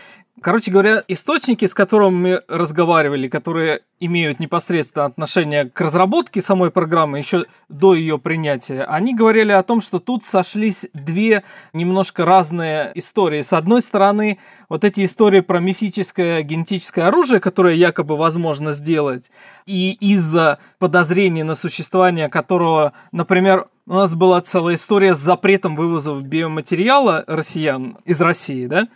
Короче 0.41 0.71
говоря, 0.71 1.03
источники, 1.07 1.65
с 1.65 1.73
которыми 1.73 2.15
мы 2.15 2.41
разговаривали, 2.47 3.27
которые 3.27 3.81
имеют 3.99 4.39
непосредственное 4.39 5.07
отношение 5.07 5.69
к 5.69 5.81
разработке 5.81 6.41
самой 6.41 6.71
программы 6.71 7.17
еще 7.17 7.45
до 7.67 7.93
ее 7.93 8.17
принятия, 8.17 8.83
они 8.83 9.13
говорили 9.13 9.51
о 9.51 9.63
том, 9.63 9.81
что 9.81 9.99
тут 9.99 10.23
сошлись 10.23 10.87
две 10.93 11.43
немножко 11.73 12.23
разные 12.23 12.91
истории. 12.95 13.41
С 13.41 13.51
одной 13.51 13.81
стороны, 13.81 14.39
вот 14.69 14.85
эти 14.85 15.03
истории 15.03 15.41
про 15.41 15.59
мифическое 15.59 16.41
генетическое 16.43 17.03
оружие, 17.03 17.41
которое 17.41 17.75
якобы 17.75 18.15
возможно 18.15 18.71
сделать, 18.71 19.29
и 19.65 19.91
из-за 19.93 20.59
подозрений 20.77 21.43
на 21.43 21.55
существование 21.55 22.29
которого, 22.29 22.93
например, 23.11 23.65
у 23.87 23.93
нас 23.93 24.13
была 24.13 24.39
целая 24.41 24.75
история 24.75 25.15
с 25.15 25.19
запретом 25.19 25.75
вывоза 25.75 26.13
биоматериала 26.15 27.25
россиян 27.27 27.97
из 28.05 28.21
России, 28.21 28.67
да, 28.67 28.87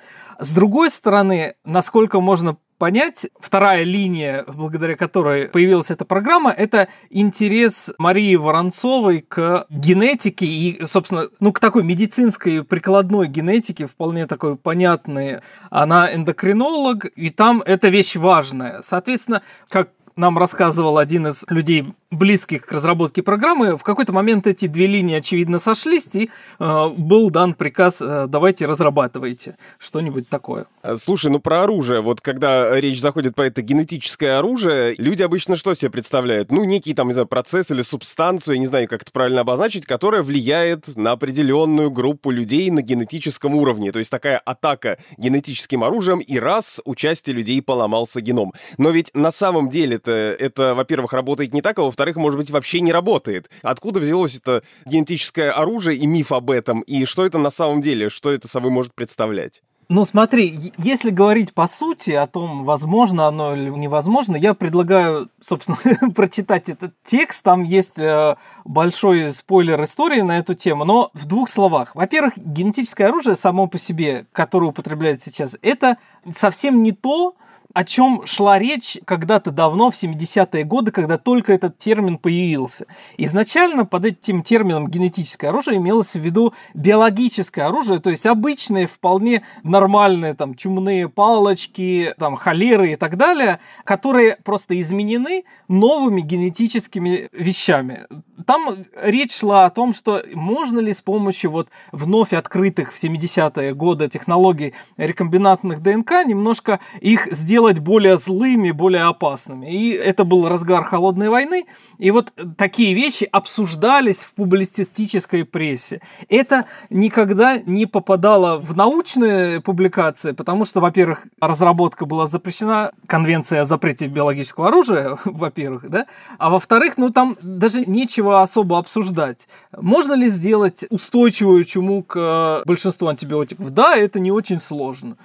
с 0.43 0.51
другой 0.51 0.89
стороны, 0.89 1.55
насколько 1.63 2.19
можно 2.19 2.57
понять, 2.77 3.27
вторая 3.39 3.83
линия, 3.83 4.43
благодаря 4.45 4.97
которой 4.97 5.47
появилась 5.47 5.89
эта 5.89 6.03
программа, 6.03 6.51
это 6.51 6.89
интерес 7.09 7.93
Марии 7.97 8.35
Воронцовой 8.35 9.21
к 9.21 9.65
генетике 9.69 10.45
и, 10.45 10.85
собственно, 10.85 11.29
ну, 11.39 11.53
к 11.53 11.61
такой 11.61 11.83
медицинской 11.83 12.61
прикладной 12.63 13.27
генетике, 13.27 13.85
вполне 13.85 14.27
такой 14.27 14.57
понятной. 14.57 15.39
Она 15.69 16.13
эндокринолог, 16.13 17.05
и 17.05 17.29
там 17.29 17.61
эта 17.65 17.87
вещь 17.87 18.17
важная. 18.17 18.81
Соответственно, 18.83 19.43
как 19.69 19.91
нам 20.15 20.37
рассказывал 20.37 20.97
один 20.97 21.27
из 21.27 21.43
людей, 21.49 21.93
близких 22.11 22.65
к 22.65 22.71
разработке 22.71 23.23
программы, 23.23 23.77
в 23.77 23.83
какой-то 23.83 24.13
момент 24.13 24.47
эти 24.47 24.67
две 24.67 24.87
линии, 24.87 25.15
очевидно, 25.15 25.57
сошлись, 25.57 26.07
и 26.13 26.29
э, 26.59 26.89
был 26.95 27.29
дан 27.29 27.53
приказ, 27.53 28.01
э, 28.01 28.25
давайте 28.27 28.65
разрабатывайте 28.65 29.57
что-нибудь 29.79 30.29
такое. 30.29 30.65
Э, 30.83 30.95
слушай, 30.95 31.31
ну 31.31 31.39
про 31.39 31.63
оружие, 31.63 32.01
вот 32.01 32.21
когда 32.21 32.79
речь 32.79 33.01
заходит 33.01 33.35
про 33.35 33.47
это 33.47 33.61
генетическое 33.61 34.37
оружие, 34.37 34.95
люди 34.97 35.23
обычно 35.23 35.55
что 35.55 35.73
себе 35.73 35.89
представляют? 35.89 36.51
Ну, 36.51 36.63
некий 36.63 36.93
там, 36.93 37.07
не 37.07 37.13
знаю, 37.13 37.27
процесс 37.27 37.71
или 37.71 37.81
субстанцию, 37.81 38.55
я 38.55 38.59
не 38.59 38.67
знаю, 38.67 38.87
как 38.87 39.01
это 39.01 39.11
правильно 39.11 39.41
обозначить, 39.41 39.85
которая 39.85 40.21
влияет 40.21 40.95
на 40.95 41.11
определенную 41.11 41.89
группу 41.89 42.29
людей 42.29 42.69
на 42.69 42.81
генетическом 42.81 43.55
уровне. 43.55 43.91
То 43.91 43.99
есть 43.99 44.11
такая 44.11 44.37
атака 44.37 44.97
генетическим 45.17 45.83
оружием, 45.83 46.19
и 46.19 46.37
раз 46.37 46.81
у 46.85 46.95
части 46.95 47.31
людей 47.31 47.61
поломался 47.61 48.21
геном. 48.21 48.53
Но 48.77 48.91
ведь 48.91 49.09
на 49.13 49.31
самом 49.31 49.69
деле 49.69 49.97
это, 50.03 50.43
это 50.43 50.75
во-первых, 50.75 51.13
работает 51.13 51.53
не 51.53 51.61
так, 51.61 51.79
а 51.79 51.83
во-вторых, 51.83 52.17
может 52.17 52.39
быть, 52.39 52.51
вообще 52.51 52.81
не 52.81 52.91
работает. 52.91 53.49
Откуда 53.61 53.99
взялось 53.99 54.35
это 54.35 54.63
генетическое 54.85 55.51
оружие 55.51 55.97
и 55.97 56.05
миф 56.05 56.31
об 56.31 56.51
этом, 56.51 56.81
и 56.81 57.05
что 57.05 57.25
это 57.25 57.37
на 57.37 57.49
самом 57.49 57.81
деле, 57.81 58.09
что 58.09 58.31
это 58.31 58.47
собой 58.47 58.71
может 58.71 58.93
представлять? 58.93 59.61
Ну 59.89 60.05
смотри, 60.05 60.71
если 60.77 61.09
говорить 61.09 61.53
по 61.53 61.67
сути 61.67 62.11
о 62.11 62.25
том, 62.25 62.63
возможно 62.63 63.27
оно 63.27 63.53
или 63.53 63.69
невозможно, 63.69 64.35
я 64.35 64.53
предлагаю, 64.53 65.29
собственно, 65.41 65.77
прочитать 66.15 66.69
этот 66.69 66.93
текст. 67.03 67.43
Там 67.43 67.63
есть 67.63 67.99
э, 67.99 68.35
большой 68.63 69.31
спойлер 69.33 69.83
истории 69.83 70.21
на 70.21 70.39
эту 70.39 70.53
тему, 70.53 70.85
но 70.85 71.11
в 71.13 71.25
двух 71.25 71.49
словах. 71.49 71.95
Во-первых, 71.95 72.33
генетическое 72.37 73.07
оружие 73.07 73.35
само 73.35 73.67
по 73.67 73.77
себе, 73.77 74.25
которое 74.31 74.67
употребляют 74.67 75.21
сейчас, 75.21 75.57
это 75.61 75.97
совсем 76.33 76.81
не 76.81 76.93
то, 76.93 77.35
о 77.73 77.83
чем 77.83 78.25
шла 78.25 78.59
речь 78.59 78.97
когда-то 79.05 79.51
давно, 79.51 79.89
в 79.91 79.95
70-е 79.95 80.63
годы, 80.63 80.91
когда 80.91 81.17
только 81.17 81.53
этот 81.53 81.77
термин 81.77 82.17
появился. 82.17 82.85
Изначально 83.17 83.85
под 83.85 84.05
этим 84.05 84.43
термином 84.43 84.87
генетическое 84.87 85.47
оружие 85.49 85.77
имелось 85.77 86.13
в 86.13 86.19
виду 86.19 86.53
биологическое 86.73 87.65
оружие, 87.65 87.99
то 87.99 88.09
есть 88.09 88.25
обычные, 88.25 88.87
вполне 88.87 89.43
нормальные 89.63 90.35
там 90.35 90.55
чумные 90.55 91.09
палочки, 91.09 92.13
там 92.19 92.35
холеры 92.35 92.93
и 92.93 92.95
так 92.95 93.17
далее, 93.17 93.59
которые 93.83 94.37
просто 94.43 94.79
изменены 94.79 95.43
новыми 95.67 96.21
генетическими 96.21 97.29
вещами. 97.31 98.05
Там 98.45 98.85
речь 98.99 99.37
шла 99.37 99.65
о 99.65 99.69
том, 99.69 99.93
что 99.93 100.23
можно 100.33 100.79
ли 100.79 100.93
с 100.93 101.01
помощью 101.01 101.51
вот 101.51 101.69
вновь 101.91 102.33
открытых 102.33 102.93
в 102.93 103.01
70-е 103.01 103.73
годы 103.73 104.07
технологий 104.09 104.73
рекомбинантных 104.97 105.81
ДНК 105.81 106.25
немножко 106.25 106.79
их 106.99 107.27
сделать 107.31 107.79
более 107.79 108.17
злыми, 108.17 108.71
более 108.71 109.03
опасными. 109.03 109.67
И 109.67 109.91
это 109.91 110.23
был 110.23 110.49
разгар 110.49 110.83
холодной 110.83 111.29
войны. 111.29 111.65
И 111.99 112.11
вот 112.11 112.33
такие 112.57 112.93
вещи 112.93 113.27
обсуждались 113.31 114.23
в 114.23 114.33
публицистической 114.33 115.45
прессе. 115.45 116.01
Это 116.29 116.65
никогда 116.89 117.57
не 117.57 117.85
попадало 117.85 118.57
в 118.57 118.75
научные 118.75 119.61
публикации, 119.61 120.31
потому 120.31 120.65
что, 120.65 120.79
во-первых, 120.79 121.25
разработка 121.39 122.05
была 122.05 122.27
запрещена, 122.27 122.93
конвенция 123.07 123.61
о 123.61 123.65
запрете 123.65 124.07
биологического 124.07 124.69
оружия, 124.69 125.17
во-первых, 125.25 125.89
да, 125.89 126.07
а 126.37 126.49
во-вторых, 126.49 126.97
ну 126.97 127.09
там 127.09 127.37
даже 127.41 127.85
нечего 127.85 128.22
особо 128.31 128.77
обсуждать. 128.77 129.47
Можно 129.75 130.13
ли 130.13 130.27
сделать 130.27 130.85
устойчивую 130.89 131.63
чуму 131.63 132.03
к 132.03 132.63
большинству 132.65 133.07
антибиотиков? 133.07 133.69
Да, 133.71 133.95
это 133.95 134.19
не 134.19 134.31
очень 134.31 134.59
сложно. 134.59 135.17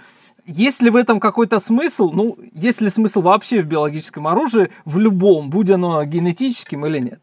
Есть 0.47 0.81
ли 0.83 0.89
в 0.89 0.97
этом 0.97 1.21
какой-то 1.21 1.59
смысл? 1.59 2.11
Ну, 2.11 2.39
есть 2.55 2.81
ли 2.81 2.89
смысл 2.89 3.21
вообще 3.21 3.61
в 3.61 3.67
биологическом 3.67 4.27
оружии, 4.27 4.71
в 4.87 4.99
любом, 4.99 5.51
будь 5.51 5.71
оно 5.71 6.03
генетическим 6.05 6.87
или 6.87 7.01
нет? 7.01 7.21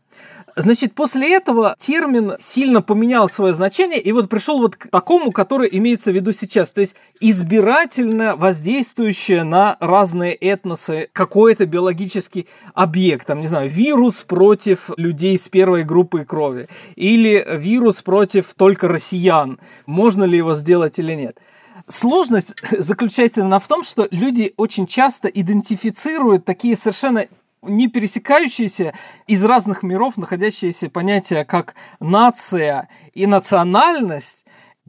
Значит, 0.55 0.93
после 0.93 1.35
этого 1.35 1.75
термин 1.77 2.35
сильно 2.39 2.81
поменял 2.81 3.27
свое 3.27 3.53
значение 3.53 3.99
и 3.99 4.13
вот 4.13 4.29
пришел 4.29 4.59
вот 4.59 4.77
к 4.77 4.87
такому, 4.87 5.31
который 5.31 5.67
имеется 5.71 6.11
в 6.11 6.15
виду 6.15 6.31
сейчас. 6.31 6.71
То 6.71 6.79
есть 6.79 6.95
избирательно 7.19 8.37
воздействующее 8.37 9.43
на 9.43 9.75
разные 9.81 10.33
этносы 10.33 11.09
какой-то 11.11 11.65
биологический 11.65 12.47
объект. 12.73 13.27
Там, 13.27 13.41
не 13.41 13.47
знаю, 13.47 13.69
вирус 13.69 14.21
против 14.21 14.91
людей 14.95 15.37
с 15.37 15.49
первой 15.49 15.83
группы 15.83 16.23
крови. 16.23 16.67
Или 16.95 17.45
вирус 17.57 18.01
против 18.01 18.53
только 18.53 18.87
россиян. 18.87 19.59
Можно 19.85 20.23
ли 20.23 20.37
его 20.37 20.53
сделать 20.53 20.99
или 20.99 21.15
нет. 21.15 21.37
Сложность 21.89 22.55
заключается 22.71 23.43
в 23.59 23.67
том, 23.67 23.83
что 23.83 24.07
люди 24.09 24.53
очень 24.55 24.87
часто 24.87 25.27
идентифицируют 25.27 26.45
такие 26.45 26.77
совершенно 26.77 27.27
не 27.67 27.87
пересекающиеся 27.87 28.93
из 29.27 29.43
разных 29.43 29.83
миров 29.83 30.17
находящиеся 30.17 30.89
понятия, 30.89 31.45
как 31.45 31.75
нация 31.99 32.89
и 33.13 33.25
национальность 33.25 34.45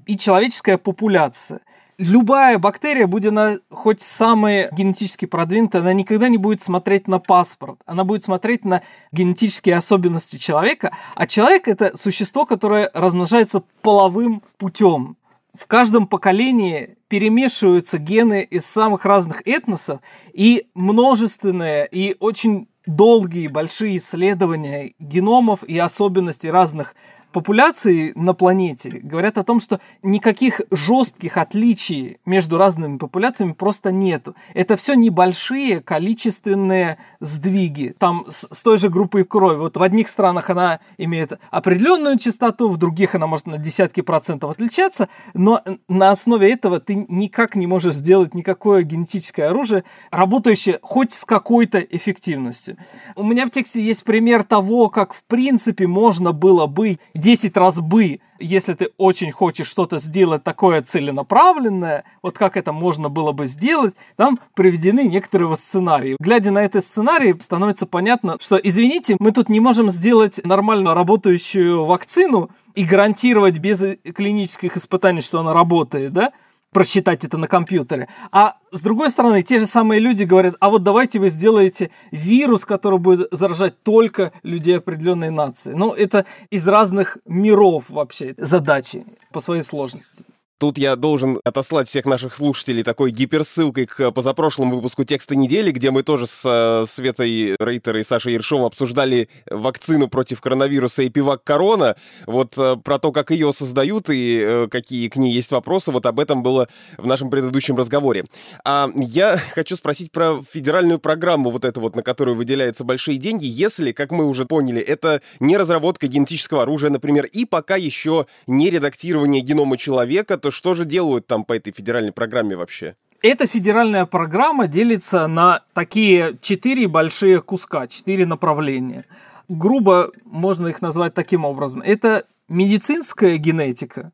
и 0.07 0.17
человеческая 0.17 0.79
популяция. 0.79 1.61
Любая 1.99 2.59
бактерия, 2.59 3.07
будь 3.07 3.25
она 3.25 3.57
хоть 3.71 4.03
самая 4.03 4.71
генетически 4.71 5.25
продвинутая, 5.25 5.81
она 5.81 5.95
никогда 5.95 6.29
не 6.29 6.37
будет 6.37 6.61
смотреть 6.61 7.09
на 7.09 7.19
паспорт. 7.19 7.81
Она 7.87 8.05
будет 8.05 8.23
смотреть 8.23 8.67
на 8.67 8.83
генетические 9.13 9.77
особенности 9.77 10.37
человека. 10.37 10.93
А 11.15 11.27
человек 11.27 11.69
это 11.69 11.97
существо, 11.97 12.45
которое 12.45 12.91
размножается 12.93 13.63
половым 13.81 14.43
путем 14.59 15.17
в 15.59 15.67
каждом 15.67 16.07
поколении 16.07 16.97
перемешиваются 17.09 17.99
гены 17.99 18.43
из 18.43 18.67
самых 18.67 19.05
разных 19.05 19.43
этносов, 19.47 20.01
и 20.33 20.67
множественные 20.75 21.89
и 21.91 22.17
очень 22.21 22.69
долгие 22.87 23.49
большие 23.49 23.97
исследования 23.97 24.95
геномов 24.99 25.65
и 25.65 25.79
особенностей 25.79 26.51
разных 26.51 26.95
популяций 27.33 28.13
на 28.15 28.35
планете 28.35 28.91
говорят 28.91 29.39
о 29.39 29.45
том, 29.45 29.61
что 29.61 29.81
никаких 30.03 30.61
жестких 30.71 31.37
отличий 31.37 32.19
между 32.25 32.59
разными 32.59 32.99
популяциями 32.99 33.53
просто 33.53 33.93
нету. 33.93 34.35
Это 34.55 34.77
все 34.77 34.95
небольшие 34.95 35.81
количественные 35.81 36.99
сдвиги. 37.21 37.95
Там 37.99 38.25
с, 38.29 38.49
с 38.51 38.63
той 38.63 38.79
же 38.79 38.89
группой 38.89 39.25
крови. 39.25 39.59
Вот 39.59 39.77
в 39.77 39.83
одних 39.83 40.09
странах 40.09 40.51
она 40.51 40.81
имеет 40.99 41.39
определенную 41.51 42.19
частоту, 42.19 42.69
в 42.69 42.77
других 42.77 43.15
она 43.15 43.27
может 43.27 43.47
на 43.47 43.59
десятки 43.59 44.01
процентов 44.01 44.51
отличаться, 44.51 45.09
но 45.35 45.63
на 45.89 46.11
основе 46.11 46.51
этого 46.51 46.81
ты 46.81 47.07
никак 47.09 47.57
не 47.57 47.67
можешь 47.67 47.95
сделать 47.95 48.35
никакое 48.35 48.83
генетическое 48.83 49.49
оружие, 49.49 49.85
работающее 50.11 50.79
хоть 50.83 51.13
с 51.13 51.25
какой-то 51.25 51.79
эффективностью. 51.79 52.77
У 53.15 53.23
меня 53.23 53.47
в 53.47 53.51
тексте 53.51 53.81
есть 53.81 54.05
пример 54.05 54.43
того, 54.45 54.89
как 54.89 55.13
в 55.15 55.23
принципе 55.25 55.87
можно 55.87 56.33
было 56.33 56.67
бы 56.67 56.99
10 57.17 57.57
раз 57.57 57.81
бы, 57.81 58.21
если 58.39 58.75
ты 58.75 58.91
очень 58.99 59.33
хочешь 59.33 59.67
что-то 59.67 59.99
сделать 59.99 60.45
такое 60.45 60.83
целенаправленное, 60.83 62.05
вот 62.23 62.37
как 62.39 62.57
это 62.57 62.73
можно 62.73 63.09
было 63.09 63.33
бы 63.33 63.47
сделать, 63.47 63.95
там 64.17 64.39
приведены 64.55 65.07
некоторые 65.07 65.55
сценарии. 65.57 66.17
Глядя 66.21 66.51
на 66.51 66.65
этот 66.65 66.85
сценарий, 66.85 67.35
становится 67.41 67.87
понятно, 67.87 68.37
что, 68.41 68.57
извините, 68.57 69.17
мы 69.19 69.33
тут 69.33 69.49
не 69.49 69.61
можем 69.61 69.91
сделать 69.91 70.41
нормально 70.45 70.95
работающую 70.95 71.85
вакцину 71.85 72.51
и 72.75 72.85
гарантировать 72.85 73.59
без 73.59 73.83
клинических 74.15 74.77
испытаний, 74.77 75.23
что 75.23 75.41
она 75.41 75.53
работает, 75.55 76.13
да? 76.13 76.33
Просчитать 76.77 77.25
это 77.25 77.39
на 77.39 77.49
компьютере. 77.49 78.07
А 78.33 78.59
с 78.71 78.83
другой 78.83 79.09
стороны, 79.09 79.43
те 79.43 79.61
же 79.61 79.65
самые 79.65 79.99
люди 79.99 80.25
говорят, 80.25 80.57
а 80.61 80.69
вот 80.69 80.83
давайте 80.83 81.19
вы 81.19 81.31
сделаете 81.31 81.91
вирус, 82.11 82.67
который 82.67 82.99
будет 82.99 83.29
заражать 83.31 83.83
только 83.83 84.31
людей 84.43 84.77
определенной 84.77 85.31
нации. 85.31 85.73
Ну, 85.73 85.95
это 85.95 86.27
из 86.51 86.69
разных 86.69 87.17
миров 87.25 87.85
вообще 87.89 88.35
задачи 88.37 89.07
по 89.33 89.41
своей 89.41 89.63
сложности. 89.63 90.27
Тут 90.59 90.79
я 90.79 90.97
должен 90.97 91.39
отослать 91.45 91.87
всех 91.87 92.07
наших 92.07 92.33
слушателей 92.33 92.83
такой 92.83 93.11
гиперссылкой 93.11 93.85
к 93.85 94.11
позапрошлому 94.11 94.77
выпуску 94.77 95.05
«Текста 95.05 95.37
недели», 95.37 95.71
где 95.71 95.91
мы 95.91 96.03
тоже 96.03 96.27
с 96.27 96.43
э, 96.47 96.87
Светой 96.89 97.57
Рейтер 97.61 97.99
и 97.99 98.03
Сашей 98.03 98.33
Ершовым 98.33 98.65
обсуждали 98.65 99.29
вакцину 99.51 100.09
против 100.09 100.41
коронавируса 100.41 101.03
и 101.03 101.11
пивак 101.11 101.45
Корона. 101.45 101.97
Вот 102.27 102.57
э, 102.57 102.77
про 102.83 102.99
то, 102.99 103.13
как 103.13 103.33
ее 103.33 103.53
создают 103.53 104.09
и 104.09 104.41
э, 104.41 104.69
какие 104.71 105.09
к 105.09 105.17
ней 105.17 105.31
есть 105.31 105.51
вопросы, 105.51 105.93
вот 105.93 106.07
об 106.07 106.19
этом 106.19 106.43
было 106.43 106.69
в 106.97 107.07
нашем 107.07 107.29
предыдущем 107.29 107.77
разговоре. 107.77 108.25
А 108.65 108.89
я 108.95 109.37
хочу 109.55 109.77
спросить 109.77 110.11
про 110.11 110.41
федеральную 110.51 110.99
программу, 110.99 111.51
вот 111.51 111.67
эту 111.67 111.83
вот, 111.83 111.95
на 111.97 112.03
которую 112.03 112.35
выделяются 112.35 112.83
большие 112.83 113.19
деньги, 113.19 113.45
если, 113.45 113.93
как 113.93 114.11
мы 114.11 114.25
уже 114.25 114.47
поняли, 114.47 114.81
это 114.81 115.21
не 115.39 115.59
разработка 115.59 116.07
генетического 116.07 116.63
оружия, 116.63 116.89
например, 116.89 117.27
и 117.27 117.45
пока 117.45 117.77
еще 117.77 118.25
не 118.47 118.71
редактирование 118.71 119.43
генома 119.43 119.77
человека, 119.77 120.39
то 120.47 120.53
что 120.53 120.77
же 120.77 120.85
делают 120.85 121.27
там 121.27 121.43
по 121.43 121.55
этой 121.55 121.73
федеральной 121.73 122.13
программе 122.13 122.55
вообще? 122.55 122.95
Эта 123.21 123.49
федеральная 123.49 124.07
программа 124.07 124.69
делится 124.69 125.27
на 125.27 125.65
такие 125.75 126.39
четыре 126.41 126.87
большие 126.87 127.43
куска, 127.43 127.89
четыре 127.89 128.27
направления. 128.27 129.07
Грубо 129.49 130.13
можно 130.25 130.69
их 130.69 130.81
назвать 130.83 131.15
таким 131.15 131.45
образом. 131.45 131.83
Это 131.83 132.27
медицинская 132.49 133.39
генетика, 133.39 134.13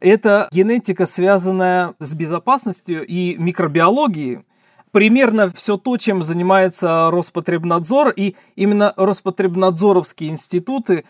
это 0.00 0.48
генетика, 0.50 1.04
связанная 1.04 1.92
с 1.98 2.14
безопасностью 2.14 3.06
и 3.06 3.36
микробиологией, 3.36 4.46
примерно 4.92 5.50
все 5.50 5.76
то, 5.76 5.98
чем 5.98 6.22
занимается 6.22 7.10
Роспотребнадзор, 7.10 8.14
и 8.16 8.34
именно 8.54 8.94
Роспотребнадзоровские 8.96 10.30
институты 10.30 11.04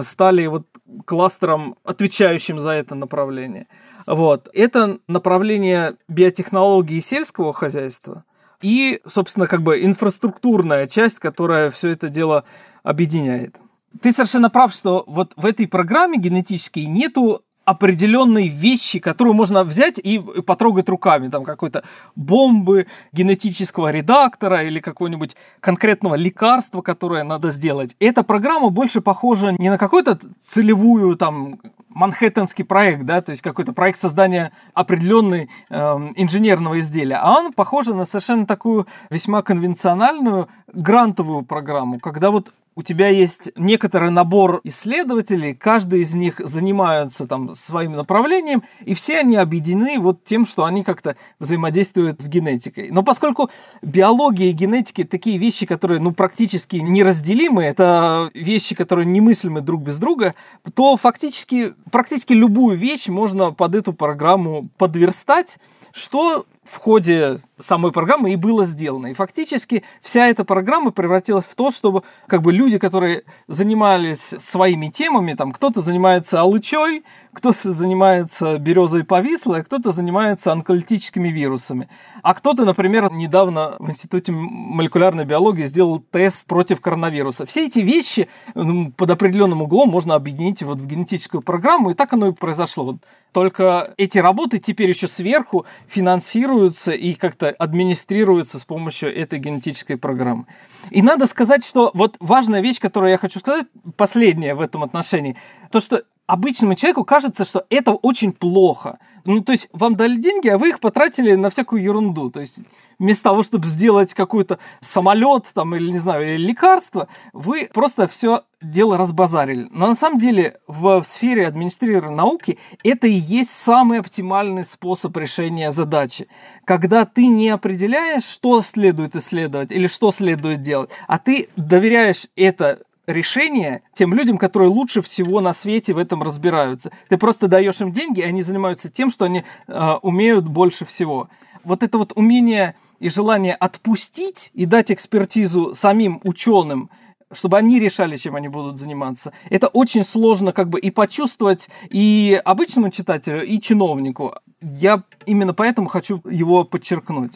стали 0.00 0.46
вот 0.46 0.66
кластером, 1.04 1.76
отвечающим 1.84 2.58
за 2.58 2.70
это 2.70 2.96
направление. 2.96 3.66
Вот. 4.08 4.48
Это 4.54 4.98
направление 5.06 5.96
биотехнологии 6.08 6.98
сельского 7.00 7.52
хозяйства 7.52 8.24
и, 8.62 9.00
собственно, 9.06 9.46
как 9.46 9.62
бы 9.62 9.84
инфраструктурная 9.84 10.86
часть, 10.86 11.18
которая 11.18 11.70
все 11.70 11.90
это 11.90 12.08
дело 12.08 12.44
объединяет. 12.82 13.56
Ты 14.00 14.12
совершенно 14.12 14.48
прав, 14.48 14.72
что 14.72 15.04
вот 15.06 15.32
в 15.36 15.44
этой 15.44 15.68
программе 15.68 16.18
генетической 16.18 16.86
нету 16.86 17.42
определенные 17.68 18.48
вещи, 18.48 18.98
которые 18.98 19.34
можно 19.34 19.62
взять 19.62 19.98
и 19.98 20.18
потрогать 20.18 20.88
руками, 20.88 21.28
там 21.28 21.44
какой-то 21.44 21.84
бомбы, 22.16 22.86
генетического 23.12 23.90
редактора 23.90 24.64
или 24.64 24.80
какого-нибудь 24.80 25.36
конкретного 25.60 26.14
лекарства, 26.14 26.80
которое 26.80 27.24
надо 27.24 27.50
сделать. 27.50 27.94
Эта 28.00 28.22
программа 28.22 28.70
больше 28.70 29.02
похожа 29.02 29.54
не 29.58 29.68
на 29.68 29.76
какую-то 29.76 30.18
целевую 30.40 31.14
там 31.16 31.60
манхэттенский 31.90 32.64
проект, 32.64 33.04
да, 33.04 33.20
то 33.20 33.32
есть 33.32 33.42
какой-то 33.42 33.74
проект 33.74 34.00
создания 34.00 34.52
определенной 34.72 35.50
э, 35.68 35.76
инженерного 36.16 36.80
изделия, 36.80 37.16
а 37.16 37.38
он 37.38 37.52
похож 37.52 37.88
на 37.88 38.06
совершенно 38.06 38.46
такую 38.46 38.86
весьма 39.10 39.42
конвенциональную 39.42 40.48
грантовую 40.72 41.42
программу, 41.42 41.98
когда 41.98 42.30
вот 42.30 42.50
у 42.78 42.82
тебя 42.84 43.08
есть 43.08 43.50
некоторый 43.56 44.12
набор 44.12 44.60
исследователей, 44.62 45.52
каждый 45.52 46.02
из 46.02 46.14
них 46.14 46.40
занимается 46.44 47.26
там 47.26 47.56
своим 47.56 47.94
направлением, 47.94 48.62
и 48.84 48.94
все 48.94 49.18
они 49.18 49.34
объединены 49.34 49.98
вот 49.98 50.22
тем, 50.22 50.46
что 50.46 50.64
они 50.64 50.84
как-то 50.84 51.16
взаимодействуют 51.40 52.20
с 52.20 52.28
генетикой. 52.28 52.90
Но 52.92 53.02
поскольку 53.02 53.50
биология 53.82 54.50
и 54.50 54.52
генетика 54.52 55.04
такие 55.04 55.38
вещи, 55.38 55.66
которые 55.66 55.98
ну, 55.98 56.12
практически 56.12 56.76
неразделимы, 56.76 57.64
это 57.64 58.30
вещи, 58.32 58.76
которые 58.76 59.06
немыслимы 59.06 59.60
друг 59.60 59.82
без 59.82 59.98
друга, 59.98 60.36
то 60.72 60.96
фактически 60.96 61.74
практически 61.90 62.32
любую 62.32 62.76
вещь 62.76 63.08
можно 63.08 63.50
под 63.50 63.74
эту 63.74 63.92
программу 63.92 64.68
подверстать, 64.78 65.58
что 65.90 66.46
в 66.62 66.76
ходе 66.76 67.40
самой 67.58 67.92
программы 67.92 68.32
и 68.32 68.36
было 68.36 68.64
сделано. 68.64 69.08
И 69.08 69.14
фактически 69.14 69.84
вся 70.02 70.26
эта 70.26 70.44
программа 70.44 70.90
превратилась 70.90 71.44
в 71.44 71.54
то, 71.54 71.70
чтобы 71.70 72.02
как 72.26 72.42
бы 72.42 72.52
люди, 72.52 72.78
которые 72.78 73.24
занимались 73.46 74.34
своими 74.38 74.88
темами, 74.88 75.34
там 75.34 75.52
кто-то 75.52 75.82
занимается 75.82 76.40
алычой, 76.40 77.04
кто-то 77.32 77.72
занимается 77.72 78.58
березой 78.58 79.04
повислой, 79.04 79.60
а 79.60 79.64
кто-то 79.64 79.92
занимается 79.92 80.52
онколитическими 80.52 81.28
вирусами. 81.28 81.88
А 82.22 82.34
кто-то, 82.34 82.64
например, 82.64 83.12
недавно 83.12 83.76
в 83.78 83.90
Институте 83.90 84.32
молекулярной 84.32 85.24
биологии 85.24 85.64
сделал 85.66 86.00
тест 86.00 86.46
против 86.46 86.80
коронавируса. 86.80 87.46
Все 87.46 87.66
эти 87.66 87.80
вещи 87.80 88.28
ну, 88.54 88.90
под 88.92 89.10
определенным 89.10 89.62
углом 89.62 89.88
можно 89.90 90.14
объединить 90.14 90.62
вот 90.62 90.80
в 90.80 90.86
генетическую 90.86 91.42
программу, 91.42 91.90
и 91.90 91.94
так 91.94 92.12
оно 92.12 92.28
и 92.28 92.32
произошло. 92.32 92.98
Только 93.32 93.92
эти 93.98 94.18
работы 94.18 94.58
теперь 94.58 94.88
еще 94.88 95.06
сверху 95.06 95.66
финансируются 95.86 96.92
и 96.92 97.14
как-то 97.14 97.47
администрируются 97.50 98.58
с 98.58 98.64
помощью 98.64 99.14
этой 99.14 99.38
генетической 99.38 99.96
программы. 99.96 100.46
И 100.90 101.02
надо 101.02 101.26
сказать, 101.26 101.64
что 101.64 101.90
вот 101.94 102.16
важная 102.20 102.60
вещь, 102.60 102.80
которую 102.80 103.10
я 103.10 103.18
хочу 103.18 103.40
сказать, 103.40 103.66
последняя 103.96 104.54
в 104.54 104.60
этом 104.60 104.82
отношении, 104.82 105.36
то, 105.70 105.80
что 105.80 106.02
обычному 106.26 106.74
человеку 106.74 107.04
кажется, 107.04 107.44
что 107.44 107.66
это 107.70 107.92
очень 107.92 108.32
плохо. 108.32 108.98
Ну, 109.24 109.42
то 109.42 109.52
есть 109.52 109.68
вам 109.72 109.96
дали 109.96 110.16
деньги, 110.16 110.48
а 110.48 110.58
вы 110.58 110.68
их 110.70 110.80
потратили 110.80 111.34
на 111.34 111.50
всякую 111.50 111.82
ерунду. 111.82 112.30
То 112.30 112.40
есть 112.40 112.58
вместо 112.98 113.24
того, 113.24 113.42
чтобы 113.42 113.66
сделать 113.66 114.14
какой-то 114.14 114.58
самолет 114.80 115.46
там, 115.54 115.74
или, 115.74 115.90
не 115.90 115.98
знаю, 115.98 116.34
или 116.34 116.46
лекарство, 116.46 117.08
вы 117.32 117.70
просто 117.72 118.06
все 118.06 118.42
дело 118.60 118.96
разбазарили. 118.96 119.68
Но 119.70 119.86
на 119.86 119.94
самом 119.94 120.18
деле 120.18 120.58
в 120.66 121.02
сфере 121.04 121.46
администрирования 121.46 122.16
науки 122.16 122.58
это 122.82 123.06
и 123.06 123.12
есть 123.12 123.50
самый 123.50 124.00
оптимальный 124.00 124.64
способ 124.64 125.16
решения 125.16 125.70
задачи. 125.70 126.28
Когда 126.64 127.04
ты 127.04 127.26
не 127.26 127.50
определяешь, 127.50 128.24
что 128.24 128.60
следует 128.62 129.14
исследовать 129.14 129.70
или 129.70 129.86
что 129.86 130.10
следует 130.10 130.62
делать, 130.62 130.90
а 131.06 131.18
ты 131.18 131.48
доверяешь 131.56 132.26
это 132.34 132.80
решение 133.08 133.82
тем 133.94 134.12
людям, 134.12 134.38
которые 134.38 134.68
лучше 134.68 135.00
всего 135.02 135.40
на 135.40 135.52
свете 135.54 135.94
в 135.94 135.98
этом 135.98 136.22
разбираются. 136.22 136.92
Ты 137.08 137.16
просто 137.16 137.48
даешь 137.48 137.80
им 137.80 137.90
деньги, 137.90 138.20
и 138.20 138.24
они 138.24 138.42
занимаются 138.42 138.90
тем, 138.90 139.10
что 139.10 139.24
они 139.24 139.44
э, 139.66 139.92
умеют 140.02 140.46
больше 140.46 140.84
всего. 140.84 141.28
Вот 141.68 141.82
это 141.82 141.98
вот 141.98 142.12
умение 142.14 142.74
и 142.98 143.10
желание 143.10 143.54
отпустить 143.54 144.50
и 144.54 144.64
дать 144.64 144.90
экспертизу 144.90 145.74
самим 145.74 146.18
ученым, 146.24 146.88
чтобы 147.30 147.58
они 147.58 147.78
решали, 147.78 148.16
чем 148.16 148.36
они 148.36 148.48
будут 148.48 148.78
заниматься. 148.78 149.34
Это 149.50 149.68
очень 149.68 150.02
сложно 150.02 150.52
как 150.52 150.70
бы 150.70 150.80
и 150.80 150.90
почувствовать 150.90 151.68
и 151.90 152.40
обычному 152.42 152.90
читателю, 152.90 153.44
и 153.44 153.60
чиновнику. 153.60 154.34
Я 154.62 155.02
именно 155.26 155.52
поэтому 155.52 155.88
хочу 155.88 156.22
его 156.24 156.64
подчеркнуть. 156.64 157.32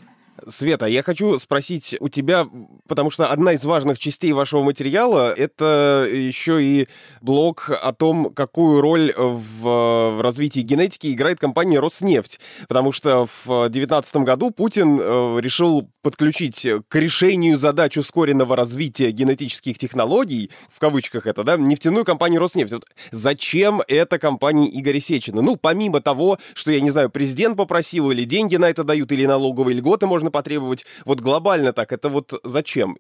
Света, 0.48 0.86
я 0.86 1.02
хочу 1.02 1.38
спросить 1.38 1.96
у 2.00 2.08
тебя, 2.08 2.46
потому 2.88 3.10
что 3.10 3.26
одна 3.26 3.52
из 3.52 3.64
важных 3.64 3.98
частей 3.98 4.32
вашего 4.32 4.62
материала— 4.62 5.32
это 5.36 6.08
еще 6.10 6.62
и 6.62 6.88
блог 7.20 7.70
о 7.70 7.92
том, 7.92 8.32
какую 8.34 8.80
роль 8.80 9.12
в 9.16 10.20
развитии 10.22 10.60
генетики 10.60 11.12
играет 11.12 11.38
компания 11.38 11.78
«Роснефть». 11.78 12.40
Потому 12.68 12.92
что 12.92 13.26
в 13.26 13.68
2019 13.68 14.16
году 14.16 14.50
Путин 14.50 14.98
э, 15.00 15.38
решил 15.40 15.88
подключить 16.02 16.66
к 16.88 16.94
решению 16.96 17.56
задач 17.56 17.96
ускоренного 17.96 18.56
развития 18.56 19.10
генетических 19.10 19.78
технологий, 19.78 20.50
в 20.68 20.80
кавычках 20.80 21.26
это, 21.26 21.44
да, 21.44 21.56
нефтяную 21.56 22.04
компанию 22.04 22.40
«Роснефть». 22.40 22.72
Вот 22.72 22.86
зачем 23.12 23.82
это 23.86 24.18
компании 24.18 24.70
Игоря 24.80 25.00
Сечина? 25.00 25.42
Ну, 25.42 25.56
помимо 25.56 26.00
того, 26.00 26.38
что, 26.54 26.72
я 26.72 26.80
не 26.80 26.90
знаю, 26.90 27.10
президент 27.10 27.56
попросил, 27.56 28.10
или 28.10 28.24
деньги 28.24 28.56
на 28.56 28.68
это 28.68 28.82
дают, 28.82 29.12
или 29.12 29.26
налоговые 29.26 29.76
льготы 29.76 30.06
можно 30.06 30.31
потребовать. 30.32 30.84
Вот 31.06 31.20
глобально 31.20 31.72
так, 31.72 31.92
это 31.92 32.08
вот 32.08 32.32
зачем? 32.42 32.96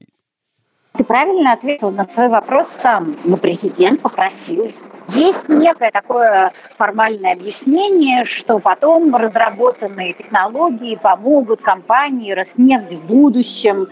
Ты 0.96 1.04
правильно 1.04 1.52
ответил 1.52 1.90
на 1.90 2.06
свой 2.06 2.28
вопрос 2.28 2.68
сам. 2.82 3.18
Ну, 3.24 3.38
президент 3.38 4.02
попросил. 4.02 4.72
Есть 5.08 5.48
некое 5.48 5.90
такое 5.90 6.52
формальное 6.78 7.32
объяснение, 7.32 8.24
что 8.26 8.58
потом 8.58 9.14
разработанные 9.14 10.14
технологии 10.14 10.96
помогут 10.96 11.60
компании 11.62 12.32
Роснефть 12.32 12.92
в 12.92 13.06
будущем 13.06 13.88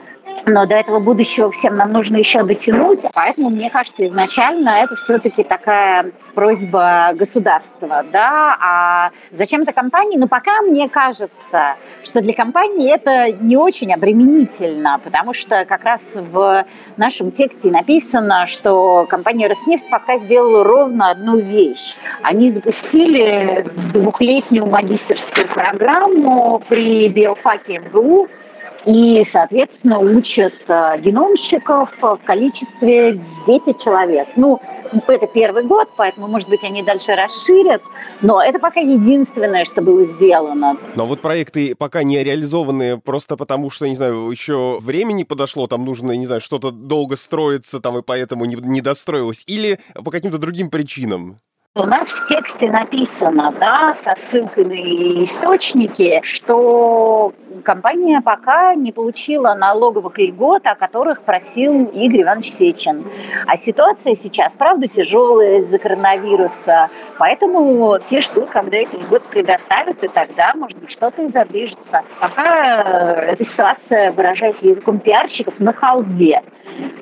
но 0.47 0.67
до 0.67 0.75
этого 0.75 1.01
будущего 1.01 1.51
всем 1.53 1.77
нам 1.77 1.93
нужно 1.93 2.17
еще 2.17 2.43
дотянуть. 2.43 3.01
Поэтому, 3.15 3.51
мне 3.51 3.71
кажется, 3.71 4.07
изначально 4.07 4.71
это 4.85 4.97
все-таки 5.05 5.45
такая 5.45 6.13
просьба 6.35 7.13
государства. 7.15 8.05
Да? 8.13 8.57
А 8.61 9.11
зачем 9.33 9.63
это 9.63 9.73
компании? 9.73 10.19
Ну, 10.19 10.29
пока 10.29 10.63
мне 10.63 10.89
кажется, 10.89 11.77
что 12.05 12.21
для 12.21 12.33
компании 12.33 12.93
это 12.93 13.33
не 13.33 13.57
очень 13.57 13.93
обременительно, 13.93 15.01
потому 15.03 15.35
что 15.35 15.65
как 15.65 15.85
раз 15.85 16.03
в 16.15 16.65
нашем 16.97 17.31
тексте 17.31 17.71
написано, 17.71 18.47
что 18.47 19.07
компания 19.09 19.49
Роснефть 19.49 19.89
пока 19.91 20.19
сделала 20.19 20.65
ровно 20.65 21.11
одну 21.11 21.39
вещь. 21.39 21.97
Они 22.23 22.51
запустили 22.51 23.67
двухлетнюю 23.93 24.67
магистрскую 24.67 25.49
программу 25.49 26.63
при 26.69 27.09
биофаке 27.09 27.79
МГУ, 27.79 28.29
и, 28.87 29.27
соответственно, 29.33 29.99
учат 29.99 30.55
э, 30.67 31.01
геномщиков 31.01 31.91
в 32.01 32.19
количестве 32.25 33.21
10 33.47 33.83
человек. 33.83 34.29
Ну, 34.37 34.61
это 35.09 35.27
первый 35.27 35.65
год, 35.65 35.89
поэтому, 35.97 36.29
может 36.29 36.49
быть, 36.49 36.63
они 36.63 36.83
дальше 36.83 37.13
расширят, 37.15 37.83
но 38.23 38.43
это 38.43 38.59
пока 38.59 38.81
единственное, 38.81 39.65
что 39.65 39.83
было 39.83 40.07
сделано. 40.07 40.77
Но 40.95 41.07
вот 41.07 41.21
проекты 41.21 41.75
пока 41.75 42.03
не 42.03 42.23
реализованы 42.23 42.99
просто 42.99 43.37
потому, 43.37 43.71
что, 43.71 43.89
не 43.89 43.97
знаю, 43.97 44.31
еще 44.31 44.79
времени 44.81 45.25
подошло, 45.25 45.67
там 45.67 45.85
нужно, 45.85 46.13
не 46.13 46.27
знаю, 46.27 46.41
что-то 46.41 46.71
долго 46.71 47.17
строиться, 47.17 47.81
там 47.81 47.99
и 47.99 48.03
поэтому 48.03 48.45
не, 48.47 48.57
не 48.57 48.81
достроилось, 48.81 49.45
или 49.47 49.79
по 49.95 50.11
каким-то 50.11 50.39
другим 50.39 50.71
причинам? 50.71 51.37
У 51.77 51.85
нас 51.85 52.09
в 52.09 52.27
тексте 52.27 52.69
написано, 52.69 53.55
да, 53.61 53.95
со 54.03 54.17
ссылкой 54.27 54.65
на 54.65 54.75
источники, 55.23 56.21
что 56.25 57.33
компания 57.65 58.21
пока 58.21 58.75
не 58.75 58.91
получила 58.91 59.55
налоговых 59.55 60.19
льгот, 60.19 60.67
о 60.67 60.75
которых 60.75 61.23
просил 61.23 61.85
Игорь 61.85 62.23
Иванович 62.23 62.55
Сечин. 62.59 63.05
А 63.47 63.57
ситуация 63.59 64.17
сейчас, 64.17 64.51
правда, 64.59 64.89
тяжелая 64.89 65.61
из-за 65.61 65.79
коронавируса, 65.79 66.91
поэтому 67.19 68.01
все 68.01 68.21
ждут, 68.21 68.51
когда 68.51 68.77
эти 68.77 68.97
льготы 68.97 69.29
предоставят, 69.31 70.03
и 70.03 70.09
тогда, 70.09 70.53
может 70.57 70.77
быть, 70.77 70.91
что-то 70.91 71.23
и 71.23 71.31
задвижется. 71.31 72.03
Пока 72.19 72.83
э, 72.83 73.33
эта 73.35 73.45
ситуация, 73.45 74.11
выражаясь 74.11 74.59
языком 74.61 74.99
пиарщиков, 74.99 75.55
на 75.61 75.73
халде. 75.73 76.43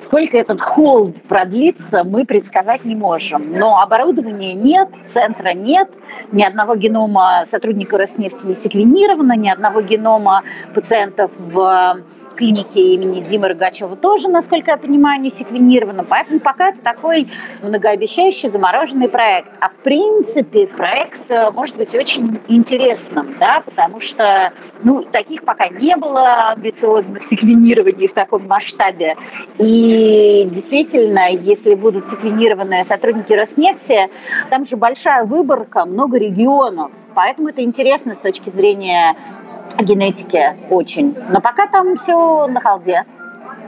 Сколько 0.09 0.39
этот 0.39 0.59
холд 0.59 1.21
продлится, 1.27 2.03
мы 2.03 2.25
предсказать 2.25 2.83
не 2.83 2.95
можем. 2.95 3.53
Но 3.53 3.79
оборудования 3.79 4.55
нет, 4.55 4.89
центра 5.13 5.53
нет, 5.53 5.87
ни 6.31 6.41
одного 6.41 6.75
генома 6.75 7.45
сотрудника 7.51 7.95
Роснефти 7.95 8.43
не 8.43 8.55
секвенировано, 8.55 9.33
ни 9.37 9.49
одного 9.49 9.81
генома 9.81 10.41
пациентов 10.73 11.29
в 11.37 12.01
клинике 12.39 12.93
имени 12.93 13.19
Димы 13.19 13.49
Рогачева 13.49 13.97
тоже, 13.97 14.29
насколько 14.29 14.71
я 14.71 14.77
понимаю, 14.77 15.21
не 15.21 15.29
секвенировано. 15.29 16.05
Поэтому 16.05 16.39
пока 16.39 16.69
это 16.69 16.81
такой 16.81 17.27
многообещающий 17.61 18.49
замороженный 18.49 19.09
проект. 19.09 19.51
А 19.59 19.67
в 19.69 19.75
принципе 19.83 20.67
проект 20.67 21.29
э, 21.29 21.51
может 21.51 21.75
быть 21.75 21.93
очень 21.93 22.39
интересным, 22.47 23.35
да, 23.39 23.61
потому 23.65 23.99
что 23.99 24.53
ну, 24.83 25.03
таких 25.03 25.43
пока 25.43 25.67
не 25.67 25.97
было 25.97 26.51
амбициозных 26.51 27.23
секвенирований 27.29 28.07
в 28.07 28.13
таком 28.13 28.47
масштабе. 28.47 29.17
И 29.57 30.47
действительно, 30.49 31.31
если 31.31 31.75
будут 31.75 32.09
секвенированы 32.09 32.85
сотрудники 32.87 33.33
Роснефти, 33.33 34.09
там 34.49 34.65
же 34.65 34.77
большая 34.77 35.25
выборка, 35.25 35.85
много 35.85 36.17
регионов. 36.17 36.91
Поэтому 37.15 37.49
это 37.49 37.61
интересно 37.61 38.13
с 38.13 38.19
точки 38.19 38.49
зрения 38.49 39.15
генетике 39.77 40.57
очень. 40.69 41.15
Но 41.29 41.41
пока 41.41 41.67
там 41.67 41.95
все 41.97 42.47
на 42.47 42.59
халде. 42.59 43.05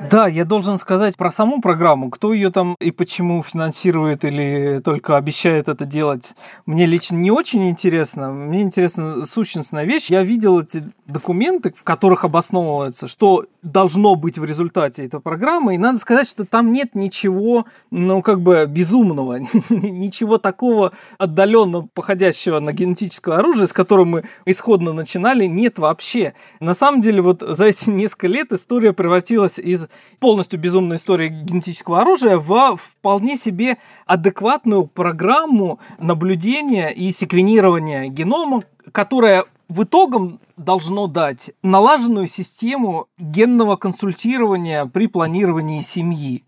Да, 0.09 0.27
я 0.27 0.45
должен 0.45 0.77
сказать 0.77 1.15
про 1.15 1.31
саму 1.31 1.61
программу, 1.61 2.09
кто 2.09 2.33
ее 2.33 2.51
там 2.51 2.75
и 2.79 2.91
почему 2.91 3.43
финансирует 3.43 4.25
или 4.25 4.81
только 4.83 5.15
обещает 5.15 5.69
это 5.69 5.85
делать. 5.85 6.33
Мне 6.65 6.85
лично 6.85 7.17
не 7.17 7.29
очень 7.29 7.69
интересно. 7.69 8.31
Мне 8.31 8.61
интересна 8.61 9.25
сущностная 9.25 9.85
вещь. 9.85 10.09
Я 10.09 10.23
видел 10.23 10.61
эти 10.61 10.83
документы, 11.05 11.71
в 11.75 11.83
которых 11.83 12.25
обосновывается, 12.25 13.07
что 13.07 13.45
должно 13.61 14.15
быть 14.15 14.37
в 14.37 14.45
результате 14.45 15.05
этой 15.05 15.19
программы. 15.19 15.75
И 15.75 15.77
надо 15.77 15.99
сказать, 15.99 16.27
что 16.27 16.45
там 16.45 16.73
нет 16.73 16.95
ничего, 16.95 17.65
ну, 17.91 18.21
как 18.21 18.41
бы 18.41 18.65
безумного, 18.67 19.35
ничего 19.69 20.37
такого 20.39 20.93
отдаленно 21.19 21.87
походящего 21.93 22.59
на 22.59 22.73
генетическое 22.73 23.35
оружие, 23.35 23.67
с 23.67 23.73
которым 23.73 24.09
мы 24.09 24.23
исходно 24.45 24.93
начинали, 24.93 25.45
нет 25.45 25.77
вообще. 25.77 26.33
На 26.59 26.73
самом 26.73 27.01
деле, 27.01 27.21
вот 27.21 27.41
за 27.41 27.65
эти 27.65 27.89
несколько 27.89 28.27
лет 28.27 28.51
история 28.51 28.93
превратилась 28.93 29.59
из 29.59 29.87
полностью 30.19 30.59
безумной 30.59 30.97
истории 30.97 31.29
генетического 31.29 32.01
оружия 32.01 32.37
в 32.37 32.75
вполне 32.77 33.37
себе 33.37 33.77
адекватную 34.05 34.85
программу 34.85 35.79
наблюдения 35.99 36.89
и 36.89 37.11
секвенирования 37.11 38.07
генома, 38.07 38.63
которая 38.91 39.45
в 39.67 39.83
итогом 39.83 40.39
должно 40.57 41.07
дать 41.07 41.51
налаженную 41.63 42.27
систему 42.27 43.07
генного 43.17 43.77
консультирования 43.77 44.85
при 44.85 45.07
планировании 45.07 45.81
семьи. 45.81 46.43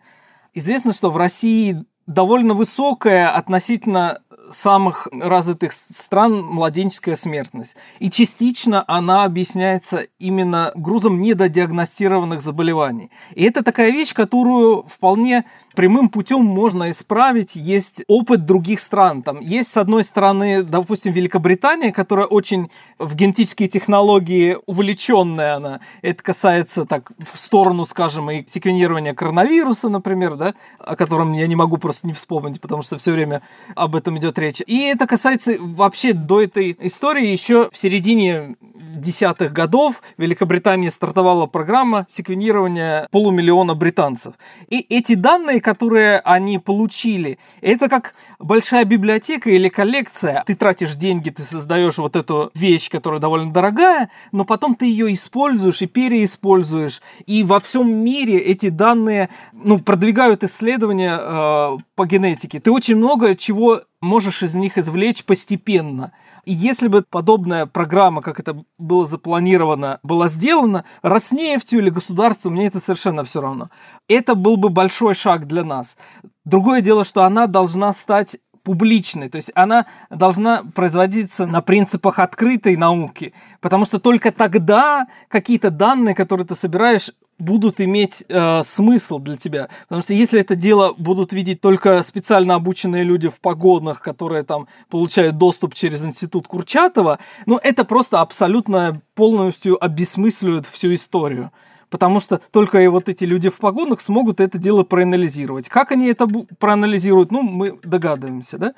Известно, 0.53 0.93
что 0.93 1.10
в 1.10 1.17
России 1.17 1.86
довольно 2.06 2.53
высокая 2.53 3.29
относительно 3.29 4.21
самых 4.51 5.07
развитых 5.11 5.73
стран 5.73 6.41
младенческая 6.41 7.15
смертность. 7.15 7.75
И 7.99 8.09
частично 8.09 8.83
она 8.87 9.23
объясняется 9.23 10.07
именно 10.19 10.71
грузом 10.75 11.21
недодиагностированных 11.21 12.41
заболеваний. 12.41 13.11
И 13.35 13.43
это 13.43 13.63
такая 13.63 13.91
вещь, 13.91 14.13
которую 14.13 14.83
вполне 14.83 15.45
прямым 15.75 16.09
путем 16.09 16.43
можно 16.43 16.89
исправить. 16.89 17.55
Есть 17.55 18.03
опыт 18.07 18.45
других 18.45 18.79
стран. 18.79 19.23
Там 19.23 19.39
есть, 19.39 19.71
с 19.71 19.77
одной 19.77 20.03
стороны, 20.03 20.63
допустим, 20.63 21.11
Великобритания, 21.13 21.91
которая 21.91 22.25
очень 22.25 22.69
в 22.99 23.15
генетические 23.15 23.67
технологии 23.67 24.57
увлеченная 24.65 25.55
она. 25.55 25.79
Это 26.01 26.23
касается 26.23 26.85
так 26.85 27.11
в 27.19 27.37
сторону, 27.37 27.85
скажем, 27.85 28.29
и 28.31 28.45
секвенирования 28.45 29.13
коронавируса, 29.13 29.89
например, 29.89 30.35
да, 30.35 30.53
о 30.79 30.95
котором 30.95 31.33
я 31.33 31.47
не 31.47 31.55
могу 31.55 31.77
просто 31.77 32.07
не 32.07 32.13
вспомнить, 32.13 32.61
потому 32.61 32.81
что 32.81 32.97
все 32.97 33.11
время 33.11 33.41
об 33.75 33.95
этом 33.95 34.17
идет 34.23 34.39
речь. 34.39 34.62
И 34.65 34.79
это 34.83 35.05
касается 35.05 35.55
вообще 35.59 36.13
до 36.13 36.41
этой 36.41 36.75
истории 36.79 37.27
еще 37.27 37.69
в 37.71 37.77
середине 37.77 38.55
десятых 38.95 39.51
годов 39.53 40.01
в 40.17 40.21
Великобритании 40.21 40.89
стартовала 40.89 41.45
программа 41.45 42.05
секвенирования 42.09 43.07
полумиллиона 43.12 43.75
британцев. 43.75 44.36
И 44.69 44.86
эти 44.89 45.15
данные, 45.15 45.62
которые 45.62 46.19
они 46.19 46.59
получили, 46.59 47.38
это 47.62 47.89
как 47.89 48.15
большая 48.39 48.86
библиотека 48.86 49.49
или 49.49 49.69
коллекция. 49.69 50.43
Ты 50.45 50.55
тратишь 50.55 50.95
деньги, 50.95 51.29
ты 51.29 51.41
создаешь 51.41 51.97
вот 51.97 52.15
эту 52.15 52.51
вещь, 52.53 52.89
которая 52.89 53.19
довольно 53.19 53.51
дорогая, 53.51 54.09
но 54.31 54.45
потом 54.45 54.75
ты 54.75 54.86
ее 54.86 55.13
используешь 55.13 55.81
и 55.81 55.88
переиспользуешь. 55.88 57.01
И 57.25 57.43
во 57.43 57.59
всем 57.59 57.93
мире 57.93 58.38
эти 58.39 58.69
данные 58.69 59.29
ну, 59.51 59.79
продвигают 59.79 60.43
исследования 60.43 61.19
э, 61.19 61.77
по 61.95 62.05
генетике. 62.05 62.59
Ты 62.59 62.71
очень 62.71 62.95
много 62.95 63.36
чего 63.36 63.81
можешь 64.03 64.43
из 64.43 64.53
них 64.53 64.77
извлечь 64.77 65.23
постепенно. 65.23 66.11
И 66.45 66.53
если 66.53 66.89
бы 66.89 67.03
подобная 67.09 67.65
программа, 67.65 68.21
как 68.21 68.39
это 68.39 68.63
было 68.77 69.05
запланировано, 69.05 69.99
была 70.03 70.27
сделана, 70.27 70.83
Роснефтью 71.01 71.79
или 71.79 71.89
государством, 71.89 72.53
мне 72.53 72.67
это 72.67 72.79
совершенно 72.79 73.23
все 73.23 73.41
равно. 73.41 73.69
Это 74.07 74.35
был 74.35 74.57
бы 74.57 74.69
большой 74.69 75.13
шаг 75.13 75.47
для 75.47 75.63
нас. 75.63 75.97
Другое 76.45 76.81
дело, 76.81 77.05
что 77.05 77.23
она 77.23 77.47
должна 77.47 77.93
стать 77.93 78.37
публичной, 78.63 79.29
то 79.29 79.35
есть 79.35 79.51
она 79.55 79.85
должна 80.09 80.63
производиться 80.73 81.45
на 81.45 81.61
принципах 81.61 82.19
открытой 82.19 82.77
науки, 82.77 83.33
потому 83.59 83.83
что 83.83 83.99
только 83.99 84.31
тогда 84.31 85.07
какие-то 85.27 85.69
данные, 85.69 86.15
которые 86.15 86.47
ты 86.47 86.55
собираешь, 86.55 87.11
будут 87.39 87.81
иметь 87.81 88.23
э, 88.27 88.63
смысл 88.63 89.19
для 89.19 89.35
тебя. 89.35 89.69
Потому 89.83 90.01
что 90.01 90.13
если 90.13 90.39
это 90.39 90.55
дело 90.55 90.93
будут 90.97 91.33
видеть 91.33 91.61
только 91.61 92.03
специально 92.03 92.55
обученные 92.55 93.03
люди 93.03 93.29
в 93.29 93.41
погонах, 93.41 94.01
которые 94.01 94.43
там 94.43 94.67
получают 94.89 95.37
доступ 95.37 95.73
через 95.73 96.03
институт 96.03 96.47
Курчатова, 96.47 97.19
ну 97.45 97.59
это 97.61 97.85
просто 97.85 98.21
абсолютно 98.21 99.01
полностью 99.15 99.83
обесмысливает 99.83 100.67
всю 100.67 100.93
историю. 100.93 101.51
Потому 101.93 102.19
что 102.19 102.41
только 102.49 102.81
и 102.81 102.87
вот 102.87 103.07
эти 103.07 103.23
люди 103.23 103.49
в 103.49 103.57
погонах 103.57 104.01
смогут 104.01 104.39
это 104.39 104.57
дело 104.57 104.81
проанализировать. 104.81 105.69
Как 105.69 105.91
они 105.91 106.07
это 106.07 106.27
проанализируют, 106.57 107.31
ну, 107.31 107.43
мы 107.43 107.77
догадываемся, 107.83 108.57
да? 108.57 108.73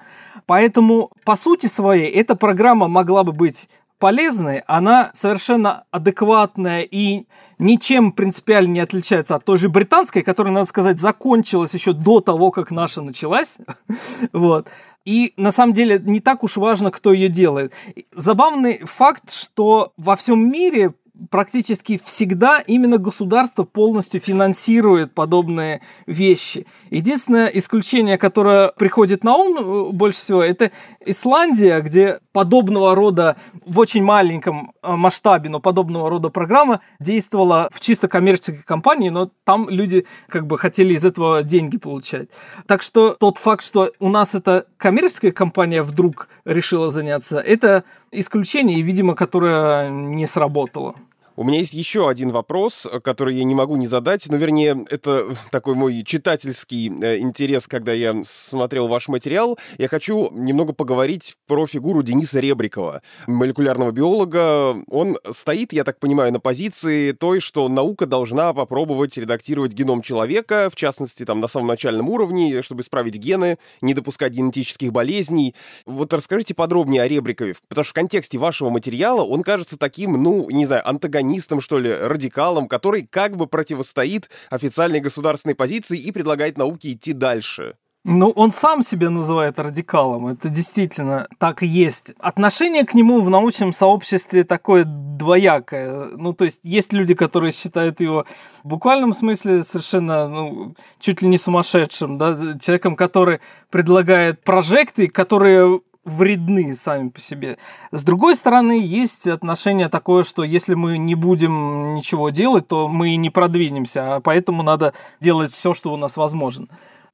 Поэтому, 0.45 1.11
по 1.23 1.37
сути 1.37 1.67
своей, 1.67 2.11
эта 2.11 2.35
программа 2.35 2.89
могла 2.89 3.23
бы 3.23 3.31
быть 3.31 3.69
полезной, 3.99 4.59
она 4.67 5.11
совершенно 5.13 5.85
адекватная 5.91 6.81
и 6.81 7.25
ничем 7.59 8.11
принципиально 8.11 8.71
не 8.71 8.79
отличается 8.79 9.35
от 9.35 9.45
той 9.45 9.57
же 9.57 9.69
британской, 9.69 10.21
которая, 10.21 10.53
надо 10.53 10.67
сказать, 10.67 10.99
закончилась 10.99 11.73
еще 11.73 11.93
до 11.93 12.21
того, 12.21 12.51
как 12.51 12.71
наша 12.71 13.01
началась. 13.01 13.55
вот. 14.33 14.67
И 15.05 15.33
на 15.37 15.51
самом 15.51 15.73
деле 15.73 16.01
не 16.03 16.19
так 16.19 16.43
уж 16.43 16.57
важно, 16.57 16.91
кто 16.91 17.13
ее 17.13 17.29
делает. 17.29 17.73
Забавный 18.11 18.79
факт, 18.79 19.31
что 19.31 19.93
во 19.97 20.15
всем 20.15 20.49
мире 20.49 20.93
практически 21.29 21.99
всегда 22.03 22.59
именно 22.59 22.97
государство 22.97 23.63
полностью 23.63 24.19
финансирует 24.19 25.13
подобные 25.13 25.81
вещи. 26.05 26.65
Единственное 26.95 27.47
исключение, 27.47 28.17
которое 28.17 28.69
приходит 28.69 29.25
на 29.25 29.35
ум 29.35 29.57
э, 29.57 29.91
больше 29.91 30.19
всего, 30.19 30.41
это 30.41 30.71
Исландия, 31.05 31.81
где 31.81 32.21
подобного 32.31 32.95
рода, 32.95 33.35
в 33.65 33.79
очень 33.79 34.01
маленьком 34.01 34.71
э, 34.81 34.95
масштабе, 34.95 35.49
но 35.49 35.59
подобного 35.59 36.09
рода 36.09 36.29
программа 36.29 36.79
действовала 37.01 37.67
в 37.73 37.81
чисто 37.81 38.07
коммерческой 38.07 38.63
компании, 38.63 39.09
но 39.09 39.29
там 39.43 39.67
люди 39.67 40.05
как 40.29 40.47
бы 40.47 40.57
хотели 40.57 40.93
из 40.93 41.03
этого 41.03 41.43
деньги 41.43 41.75
получать. 41.75 42.29
Так 42.65 42.81
что 42.81 43.17
тот 43.19 43.39
факт, 43.39 43.65
что 43.65 43.91
у 43.99 44.07
нас 44.07 44.33
эта 44.33 44.65
коммерческая 44.77 45.33
компания 45.33 45.83
вдруг 45.83 46.29
решила 46.45 46.91
заняться, 46.91 47.41
это 47.41 47.83
исключение, 48.13 48.81
видимо, 48.81 49.15
которое 49.15 49.89
не 49.89 50.27
сработало. 50.27 50.95
У 51.37 51.43
меня 51.43 51.59
есть 51.59 51.73
еще 51.73 52.07
один 52.07 52.31
вопрос, 52.31 52.87
который 53.03 53.35
я 53.35 53.43
не 53.43 53.53
могу 53.53 53.75
не 53.75 53.87
задать. 53.87 54.25
Ну, 54.29 54.37
вернее, 54.37 54.85
это 54.89 55.35
такой 55.51 55.75
мой 55.75 56.01
читательский 56.03 56.89
э, 56.89 57.19
интерес, 57.19 57.67
когда 57.67 57.91
я 57.91 58.15
смотрел 58.23 58.87
ваш 58.87 59.09
материал. 59.09 59.57
Я 59.77 59.89
хочу 59.89 60.29
немного 60.31 60.71
поговорить 60.71 61.35
про 61.45 61.67
фигуру 61.67 62.03
Дениса 62.03 62.39
Ребрикова, 62.39 63.01
молекулярного 63.27 63.91
биолога. 63.91 64.81
Он 64.87 65.17
стоит, 65.29 65.73
я 65.73 65.83
так 65.83 65.99
понимаю, 65.99 66.31
на 66.31 66.39
позиции 66.39 67.11
той, 67.11 67.41
что 67.41 67.67
наука 67.67 68.05
должна 68.05 68.53
попробовать 68.53 69.17
редактировать 69.17 69.73
геном 69.73 70.01
человека, 70.01 70.69
в 70.71 70.77
частности, 70.77 71.25
там, 71.25 71.41
на 71.41 71.49
самом 71.49 71.67
начальном 71.67 72.07
уровне, 72.07 72.61
чтобы 72.61 72.81
исправить 72.81 73.15
гены, 73.15 73.57
не 73.81 73.93
допускать 73.93 74.31
генетических 74.31 74.93
болезней. 74.93 75.53
Вот 75.85 76.13
расскажите 76.13 76.53
подробнее 76.53 77.01
о 77.01 77.09
Ребрикове, 77.09 77.55
потому 77.67 77.83
что 77.83 77.91
в 77.91 77.95
контексте 77.95 78.37
вашего 78.37 78.69
материала 78.69 79.21
он 79.21 79.43
кажется 79.43 79.77
таким, 79.77 80.13
ну, 80.23 80.49
не 80.49 80.65
знаю, 80.65 80.87
антагонистом 80.87 81.24
антагонистом, 81.25 81.61
что 81.61 81.79
ли, 81.79 81.91
радикалом, 81.91 82.67
который 82.67 83.07
как 83.09 83.35
бы 83.35 83.47
противостоит 83.47 84.29
официальной 84.49 84.99
государственной 84.99 85.55
позиции 85.55 85.99
и 85.99 86.11
предлагает 86.11 86.57
науке 86.57 86.91
идти 86.91 87.13
дальше. 87.13 87.75
Ну, 88.07 88.29
он 88.29 88.51
сам 88.51 88.83
себя 88.83 89.09
называет 89.09 89.57
радикалом. 89.57 90.27
Это 90.27 90.49
действительно 90.49 91.27
так 91.39 91.63
и 91.63 91.65
есть. 91.65 92.13
Отношение 92.19 92.85
к 92.85 92.93
нему 92.93 93.21
в 93.21 93.31
научном 93.31 93.73
сообществе 93.73 94.43
такое 94.43 94.83
двоякое. 94.85 96.09
Ну, 96.15 96.33
то 96.33 96.45
есть, 96.45 96.59
есть 96.61 96.93
люди, 96.93 97.15
которые 97.15 97.51
считают 97.51 97.99
его 97.99 98.25
в 98.63 98.67
буквальном 98.67 99.11
смысле 99.11 99.63
совершенно, 99.63 100.27
ну, 100.27 100.75
чуть 100.99 101.23
ли 101.23 101.27
не 101.27 101.39
сумасшедшим, 101.39 102.19
да, 102.19 102.37
человеком, 102.61 102.95
который 102.95 103.39
предлагает 103.71 104.43
прожекты, 104.43 105.07
которые 105.07 105.81
вредны 106.05 106.75
сами 106.75 107.09
по 107.09 107.19
себе. 107.19 107.57
С 107.91 108.03
другой 108.03 108.35
стороны, 108.35 108.79
есть 108.81 109.27
отношение 109.27 109.89
такое, 109.89 110.23
что 110.23 110.43
если 110.43 110.75
мы 110.75 110.97
не 110.97 111.15
будем 111.15 111.95
ничего 111.95 112.29
делать, 112.29 112.67
то 112.67 112.87
мы 112.87 113.15
не 113.15 113.29
продвинемся, 113.29 114.15
а 114.15 114.19
поэтому 114.21 114.63
надо 114.63 114.93
делать 115.19 115.51
все, 115.51 115.73
что 115.73 115.91
у 115.91 115.97
нас 115.97 116.15
возможно. 116.15 116.67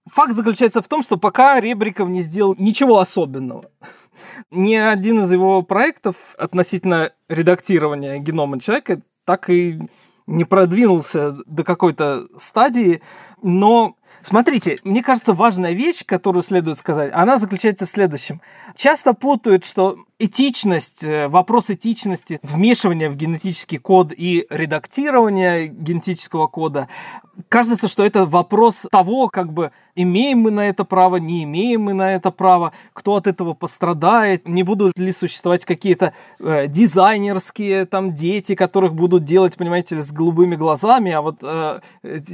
Факт 0.10 0.34
заключается 0.34 0.82
в 0.82 0.88
том, 0.88 1.04
что 1.04 1.18
пока 1.18 1.60
Ребриков 1.60 2.10
не 2.10 2.22
сделал 2.22 2.56
ничего 2.58 3.00
особенного. 3.00 3.66
Ни 4.52 4.76
один 4.76 5.22
из 5.22 5.32
его 5.32 5.62
проектов 5.62 6.16
относительно 6.38 7.12
редактирования 7.30 8.18
генома 8.20 8.60
человека 8.60 9.02
так 9.26 9.50
и 9.50 9.80
не 10.28 10.44
продвинулся 10.44 11.38
до 11.46 11.64
какой-то 11.64 12.28
стадии, 12.38 13.02
но 13.42 13.96
Смотрите, 14.24 14.78
мне 14.84 15.02
кажется, 15.02 15.34
важная 15.34 15.74
вещь, 15.74 16.06
которую 16.06 16.44
следует 16.44 16.78
сказать, 16.78 17.12
она 17.14 17.38
заключается 17.38 17.86
в 17.86 17.90
следующем. 17.90 18.42
Часто 18.76 19.14
путают, 19.14 19.66
что 19.66 19.98
этичность, 20.22 21.04
э, 21.04 21.28
вопрос 21.28 21.70
этичности, 21.70 22.40
вмешивания 22.44 23.10
в 23.10 23.16
генетический 23.16 23.80
код 23.80 24.14
и 24.16 24.46
редактирования 24.50 25.68
генетического 25.68 26.48
кода, 26.48 26.88
кажется, 27.50 27.88
что 27.88 28.06
это 28.06 28.26
вопрос 28.26 28.88
того, 28.92 29.30
как 29.30 29.52
бы 29.52 29.72
имеем 29.96 30.40
мы 30.40 30.52
на 30.52 30.70
это 30.70 30.86
право, 30.86 31.18
не 31.18 31.44
имеем 31.44 31.84
мы 31.84 31.94
на 31.94 32.14
это 32.14 32.32
право, 32.32 32.72
кто 32.94 33.16
от 33.16 33.28
этого 33.28 33.54
пострадает, 33.54 34.48
не 34.48 34.64
будут 34.64 34.98
ли 34.98 35.12
существовать 35.12 35.66
какие-то 35.66 36.14
э, 36.40 36.68
дизайнерские 36.68 37.86
там 37.86 38.14
дети, 38.14 38.56
которых 38.56 38.94
будут 38.94 39.24
делать, 39.24 39.56
понимаете 39.56 40.00
с 40.00 40.12
голубыми 40.12 40.56
глазами, 40.56 41.12
а 41.12 41.22
вот 41.22 41.38
э, 41.42 41.80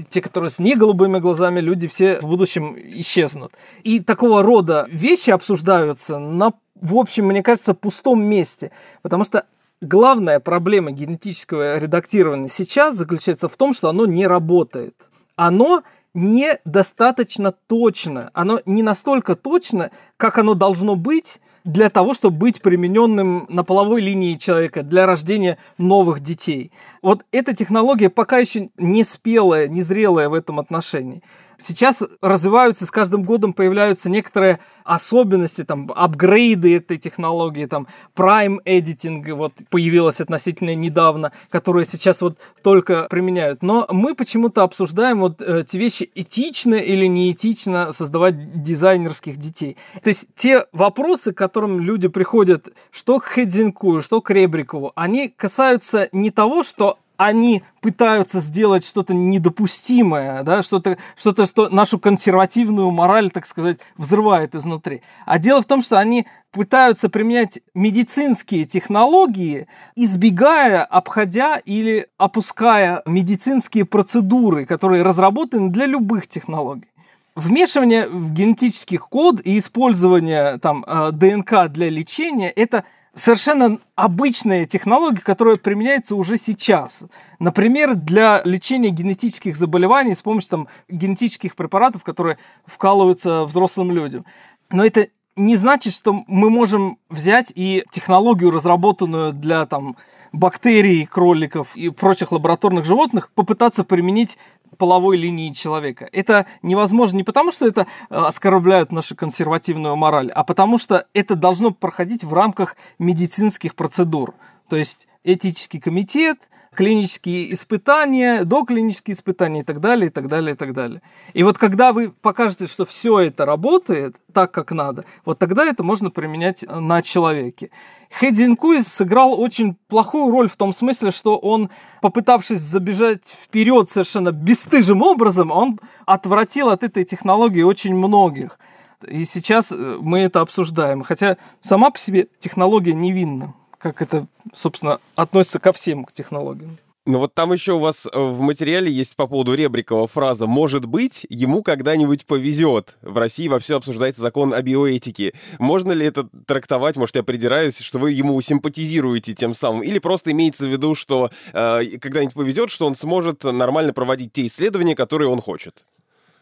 те, 0.10 0.22
которые 0.22 0.50
с 0.50 0.60
не 0.60 0.76
голубыми 0.76 1.20
глазами, 1.20 1.60
люди 1.62 1.88
все 1.88 2.20
в 2.20 2.26
будущем 2.26 2.76
исчезнут. 2.78 3.54
И 3.84 4.00
такого 4.00 4.44
рода 4.44 4.88
вещи 4.90 5.30
обсуждаются 5.30 6.20
на 6.20 6.52
в 6.82 6.96
общем, 6.96 7.28
мне 7.28 7.44
кажется, 7.44 7.74
пустом 7.74 8.24
месте. 8.24 8.72
Потому 9.02 9.24
что 9.24 9.46
главная 9.82 10.40
проблема 10.40 10.92
генетического 10.92 11.78
редактирования 11.78 12.48
сейчас 12.48 12.96
заключается 12.96 13.48
в 13.48 13.56
том, 13.56 13.74
что 13.74 13.90
оно 13.90 14.06
не 14.06 14.28
работает. 14.28 14.96
Оно 15.36 15.84
недостаточно 16.14 17.52
точно. 17.52 18.32
Оно 18.34 18.60
не 18.66 18.82
настолько 18.82 19.36
точно, 19.36 19.92
как 20.18 20.38
оно 20.40 20.56
должно 20.56 20.96
быть 20.96 21.40
для 21.64 21.90
того, 21.90 22.14
чтобы 22.14 22.38
быть 22.38 22.62
примененным 22.62 23.46
на 23.50 23.64
половой 23.64 24.02
линии 24.02 24.36
человека 24.36 24.84
для 24.84 25.06
рождения 25.06 25.58
новых 25.78 26.22
детей. 26.22 26.72
Вот 27.02 27.26
эта 27.32 27.54
технология 27.54 28.10
пока 28.10 28.38
еще 28.38 28.70
не 28.78 29.04
спелая, 29.04 29.68
не 29.68 29.82
зрелая 29.82 30.30
в 30.30 30.34
этом 30.34 30.60
отношении. 30.60 31.22
Сейчас 31.60 32.04
развиваются, 32.22 32.86
с 32.86 32.92
каждым 32.92 33.24
годом 33.24 33.54
появляются 33.54 34.10
некоторые 34.10 34.60
особенности, 34.84 35.64
там, 35.64 35.92
апгрейды 35.94 36.78
этой 36.78 36.98
технологии, 36.98 37.66
там, 37.66 37.88
Prime 38.16 38.60
Editing 38.64 39.34
вот 39.34 39.54
появилась 39.70 40.22
относительно 40.22 40.76
недавно, 40.76 41.34
которые 41.50 41.86
сейчас 41.86 42.22
вот 42.22 42.38
только 42.64 43.08
применяют. 43.10 43.62
Но 43.64 43.86
мы 43.90 44.16
почему-то 44.16 44.64
обсуждаем 44.64 45.20
вот 45.20 45.42
э, 45.42 45.64
те 45.68 45.78
вещи, 45.78 46.10
этично 46.16 46.76
или 46.76 47.06
неэтично 47.06 47.92
создавать 47.92 48.62
дизайнерских 48.62 49.38
детей. 49.38 49.78
То 50.02 50.10
есть 50.10 50.28
те 50.36 50.68
вопросы, 50.72 51.34
к 51.34 51.38
которым 51.38 51.82
люди 51.82 52.08
приходят, 52.08 52.70
что 52.92 53.20
к 53.20 53.26
Хедзинку, 53.26 54.02
что 54.02 54.22
к 54.22 54.30
Ребрикову, 54.30 54.94
они 54.96 55.28
касаются 55.28 56.08
не 56.12 56.32
того, 56.32 56.64
что 56.64 56.98
они 57.18 57.64
пытаются 57.82 58.40
сделать 58.40 58.86
что-то 58.86 59.14
недопустимое, 59.14 60.44
да, 60.44 60.62
что-то, 60.62 60.98
что-то, 61.16 61.46
что 61.46 61.70
нашу 61.70 62.00
консервативную 62.00 62.92
мораль, 62.92 63.32
так 63.32 63.46
сказать, 63.46 63.80
взрывает 63.98 64.56
изнутри. 64.56 65.02
А 65.26 65.40
дело 65.40 65.62
в 65.62 65.66
том, 65.66 65.82
что 65.82 66.00
они 66.00 66.28
пытаются 66.52 67.10
применять 67.10 67.60
медицинские 67.74 68.66
технологии, 68.66 69.68
избегая, 69.96 70.84
обходя 70.84 71.58
или 71.58 72.08
опуская 72.18 73.02
медицинские 73.06 73.86
процедуры, 73.86 74.66
которые 74.66 75.04
разработаны 75.04 75.70
для 75.70 75.88
любых 75.88 76.28
технологий. 76.28 76.88
Вмешивание 77.36 78.08
в 78.08 78.32
генетический 78.32 78.98
код 78.98 79.42
и 79.44 79.60
использование 79.60 80.58
там, 80.58 80.84
э, 80.88 81.12
ДНК 81.12 81.68
для 81.68 81.90
лечения– 81.90 82.50
это– 82.56 82.84
совершенно 83.18 83.80
обычная 83.96 84.66
технология, 84.66 85.22
которая 85.22 85.58
применяется 85.58 86.16
уже 86.16 86.38
сейчас. 86.38 87.04
Например, 87.40 87.96
для 87.96 88.42
лечения 88.46 88.90
генетических 88.90 89.58
заболеваний 89.58 90.14
с 90.14 90.22
помощью 90.22 90.50
там, 90.50 90.68
генетических 90.88 91.56
препаратов, 91.56 92.04
которые 92.04 92.38
вкалываются 92.66 93.44
взрослым 93.46 93.92
людям. 93.92 94.26
Но 94.70 94.86
это 94.86 95.08
не 95.36 95.56
значит, 95.56 95.94
что 95.94 96.24
мы 96.28 96.50
можем 96.50 96.98
взять 97.10 97.52
и 97.56 97.84
технологию, 97.92 98.52
разработанную 98.52 99.34
для 99.34 99.66
там, 99.66 99.98
бактерий, 100.38 101.06
кроликов 101.06 101.76
и 101.76 101.90
прочих 101.90 102.32
лабораторных 102.32 102.86
животных, 102.86 103.30
попытаться 103.34 103.84
применить 103.84 104.38
половой 104.78 105.18
линии 105.18 105.52
человека. 105.54 106.08
Это 106.12 106.46
невозможно 106.62 107.18
не 107.18 107.24
потому, 107.24 107.52
что 107.52 107.68
это 107.68 107.88
э, 108.10 108.16
оскорбляют 108.16 108.92
нашу 108.92 109.16
консервативную 109.16 109.96
мораль, 109.96 110.30
а 110.30 110.44
потому 110.44 110.78
что 110.78 111.08
это 111.14 111.36
должно 111.36 111.72
проходить 111.72 112.24
в 112.24 112.34
рамках 112.34 112.76
медицинских 113.00 113.76
процедур. 113.76 114.36
То 114.70 114.76
есть 114.76 115.08
этический 115.24 115.80
комитет, 115.80 116.38
клинические 116.76 117.52
испытания, 117.54 118.44
доклинические 118.44 119.16
испытания 119.16 119.62
и 119.62 119.64
так 119.64 119.80
далее, 119.80 120.08
и 120.08 120.10
так 120.12 120.28
далее, 120.28 120.54
и 120.54 120.58
так 120.58 120.74
далее. 120.74 121.02
И 121.34 121.42
вот 121.42 121.58
когда 121.58 121.92
вы 121.92 122.12
покажете, 122.12 122.68
что 122.68 122.86
все 122.86 123.20
это 123.20 123.46
работает 123.46 124.18
так, 124.32 124.52
как 124.52 124.72
надо, 124.72 125.04
вот 125.26 125.40
тогда 125.40 125.66
это 125.66 125.84
можно 125.84 126.12
применять 126.12 126.64
на 126.70 127.02
человеке. 127.02 127.72
Хэдзин 128.12 128.56
Куис 128.56 128.88
сыграл 128.88 129.40
очень 129.40 129.76
плохую 129.88 130.32
роль 130.32 130.50
в 130.50 130.56
том 130.56 130.74
смысле, 130.74 131.12
что 131.12 131.38
он, 131.38 131.70
попытавшись 132.02 132.60
забежать 132.60 133.28
вперед 133.28 133.90
совершенно 133.90 134.32
бесстыжим 134.32 135.02
образом, 135.02 135.52
он 135.52 135.80
отвратил 136.06 136.70
от 136.70 136.84
этой 136.84 137.04
технологии 137.04 137.62
очень 137.62 137.96
многих. 137.96 138.60
И 139.06 139.26
сейчас 139.26 139.72
э, 139.72 139.98
мы 140.02 140.20
это 140.20 140.42
обсуждаем. 140.42 141.04
Хотя 141.04 141.38
сама 141.62 141.92
по 141.92 142.00
себе 142.00 142.28
технология 142.40 142.94
невинна, 142.94 143.54
как 143.78 144.02
это, 144.02 144.28
собственно, 144.54 145.00
относится 145.16 145.60
ко 145.60 145.72
всем 145.72 146.08
технологиям. 146.12 146.78
Ну 147.08 147.20
вот 147.20 147.34
там 147.34 147.54
еще 147.54 147.72
у 147.72 147.80
вас 147.80 148.06
э, 148.06 148.20
в 148.20 148.42
материале 148.42 148.92
есть 148.92 149.16
по 149.16 149.28
поводу 149.28 149.54
Ребрикова 149.54 150.08
фраза 150.08 150.46
«Может 150.46 150.86
быть, 150.86 151.26
ему 151.30 151.64
когда-нибудь 151.64 152.26
повезет». 152.26 152.98
В 153.02 153.18
России 153.18 153.48
во 153.48 153.60
все 153.60 153.78
обсуждается 153.78 154.22
закон 154.22 154.54
о 154.54 154.62
биоэтике. 154.62 155.34
Можно 155.58 155.94
ли 155.94 156.06
это 156.06 156.28
трактовать, 156.46 156.98
может, 156.98 157.16
я 157.16 157.24
придираюсь, 157.24 157.80
что 157.80 157.98
вы 157.98 158.12
ему 158.12 158.42
симпатизируете 158.42 159.34
тем 159.34 159.54
самым? 159.54 159.84
Или 159.84 160.00
просто 160.00 160.32
имеется 160.32 160.68
в 160.68 160.70
виду, 160.70 160.96
что 160.96 161.32
э, 161.54 161.98
когда-нибудь 162.02 162.34
повезет, 162.36 162.70
что 162.70 162.86
он 162.86 162.94
сможет 162.94 163.46
нормально 163.46 163.94
проводить 163.94 164.34
те 164.34 164.46
исследования, 164.46 164.94
которые 164.94 165.30
он 165.30 165.40
хочет? 165.40 165.86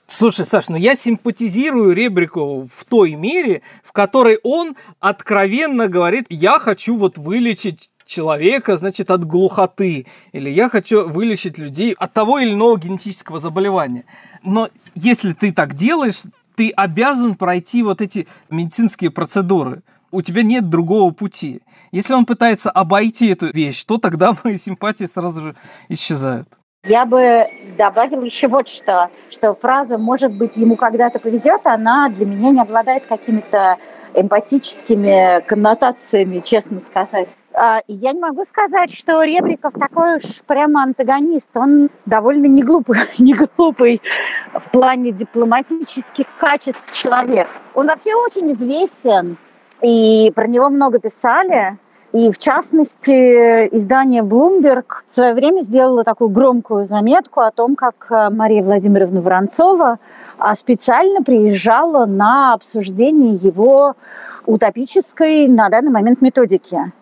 Слушай, 0.08 0.46
Саш, 0.46 0.70
ну 0.70 0.78
я 0.78 0.96
симпатизирую 0.96 1.94
Ребрикову 1.94 2.68
в 2.74 2.86
той 2.86 3.14
мере, 3.14 3.62
в 3.84 3.92
которой 3.92 4.40
он 4.42 4.76
откровенно 5.00 5.88
говорит, 5.88 6.26
я 6.30 6.58
хочу 6.58 6.96
вот 6.96 7.20
вылечить 7.20 7.92
человека, 8.06 8.78
значит, 8.78 9.12
от 9.12 9.26
глухоты. 9.26 10.06
Или 10.32 10.50
я 10.50 10.70
хочу 10.70 11.08
вылечить 11.08 11.58
людей 11.58 11.94
от 11.94 12.14
того 12.14 12.40
или 12.40 12.54
иного 12.54 12.78
генетического 12.80 13.40
заболевания. 13.40 14.06
Но 14.44 14.70
если 14.94 15.34
ты 15.34 15.52
так 15.52 15.74
делаешь, 15.74 16.24
ты 16.56 16.72
обязан 16.72 17.36
пройти 17.36 17.84
вот 17.84 18.02
эти 18.02 18.28
медицинские 18.50 19.12
процедуры. 19.12 19.82
У 20.12 20.22
тебя 20.22 20.44
нет 20.44 20.70
другого 20.70 21.12
пути. 21.12 21.62
Если 21.92 22.14
он 22.14 22.26
пытается 22.26 22.72
обойти 22.72 23.30
эту 23.30 23.48
вещь, 23.52 23.84
то 23.84 23.98
тогда 23.98 24.36
мои 24.44 24.58
симпатии 24.58 25.06
сразу 25.06 25.42
же 25.42 25.56
исчезают. 25.90 26.48
Я 26.84 27.06
бы 27.06 27.48
добавила 27.78 28.24
еще 28.24 28.48
вот 28.48 28.68
что, 28.70 29.10
что 29.32 29.56
фраза 29.56 29.98
«может 29.98 30.32
быть, 30.34 30.56
ему 30.56 30.76
когда-то 30.76 31.18
повезет», 31.18 31.62
она 31.64 32.10
для 32.10 32.28
меня 32.28 32.52
не 32.52 32.62
обладает 32.62 33.08
какими-то 33.08 33.78
эмпатическими 34.14 35.42
коннотациями, 35.48 36.44
честно 36.46 36.82
сказать. 36.82 37.30
А, 37.58 37.82
я 37.88 38.12
не 38.12 38.20
могу 38.20 38.44
сказать, 38.52 38.92
что 39.00 39.24
Ребриков 39.24 39.74
такой 39.74 40.18
уж 40.18 40.24
прямо 40.46 40.84
антагонист. 40.84 41.48
Он 41.54 41.90
довольно 42.06 42.48
не 42.48 42.64
глупый, 42.64 42.98
не 43.18 43.34
глупый 43.34 44.02
в 44.54 44.70
плане 44.72 45.12
дипломатических 45.12 46.26
качеств 46.38 46.92
человек. 46.92 47.48
Он 47.74 47.88
вообще 47.88 48.14
очень 48.16 48.52
известен, 48.54 49.38
и 49.82 50.32
про 50.36 50.48
него 50.48 50.70
много 50.70 51.00
писали. 51.00 51.78
И 52.12 52.32
в 52.32 52.38
частности, 52.38 53.68
издание 53.76 54.22
Bloomberg 54.22 54.86
в 55.06 55.12
свое 55.12 55.34
время 55.34 55.62
сделало 55.62 56.04
такую 56.04 56.30
громкую 56.30 56.88
заметку 56.88 57.42
о 57.42 57.52
том, 57.52 57.76
как 57.76 58.08
э, 58.10 58.30
Мария 58.30 58.64
Владимировна 58.64 59.20
Воронцова 59.20 60.00
а, 60.38 60.56
специально 60.56 61.24
приезжала 61.24 62.06
на 62.06 62.54
обсуждение 62.54 63.34
его 63.34 63.96
утопической 64.46 65.50
на 65.50 65.68
данный 65.68 65.92
момент 65.92 66.22
методики. 66.22 66.94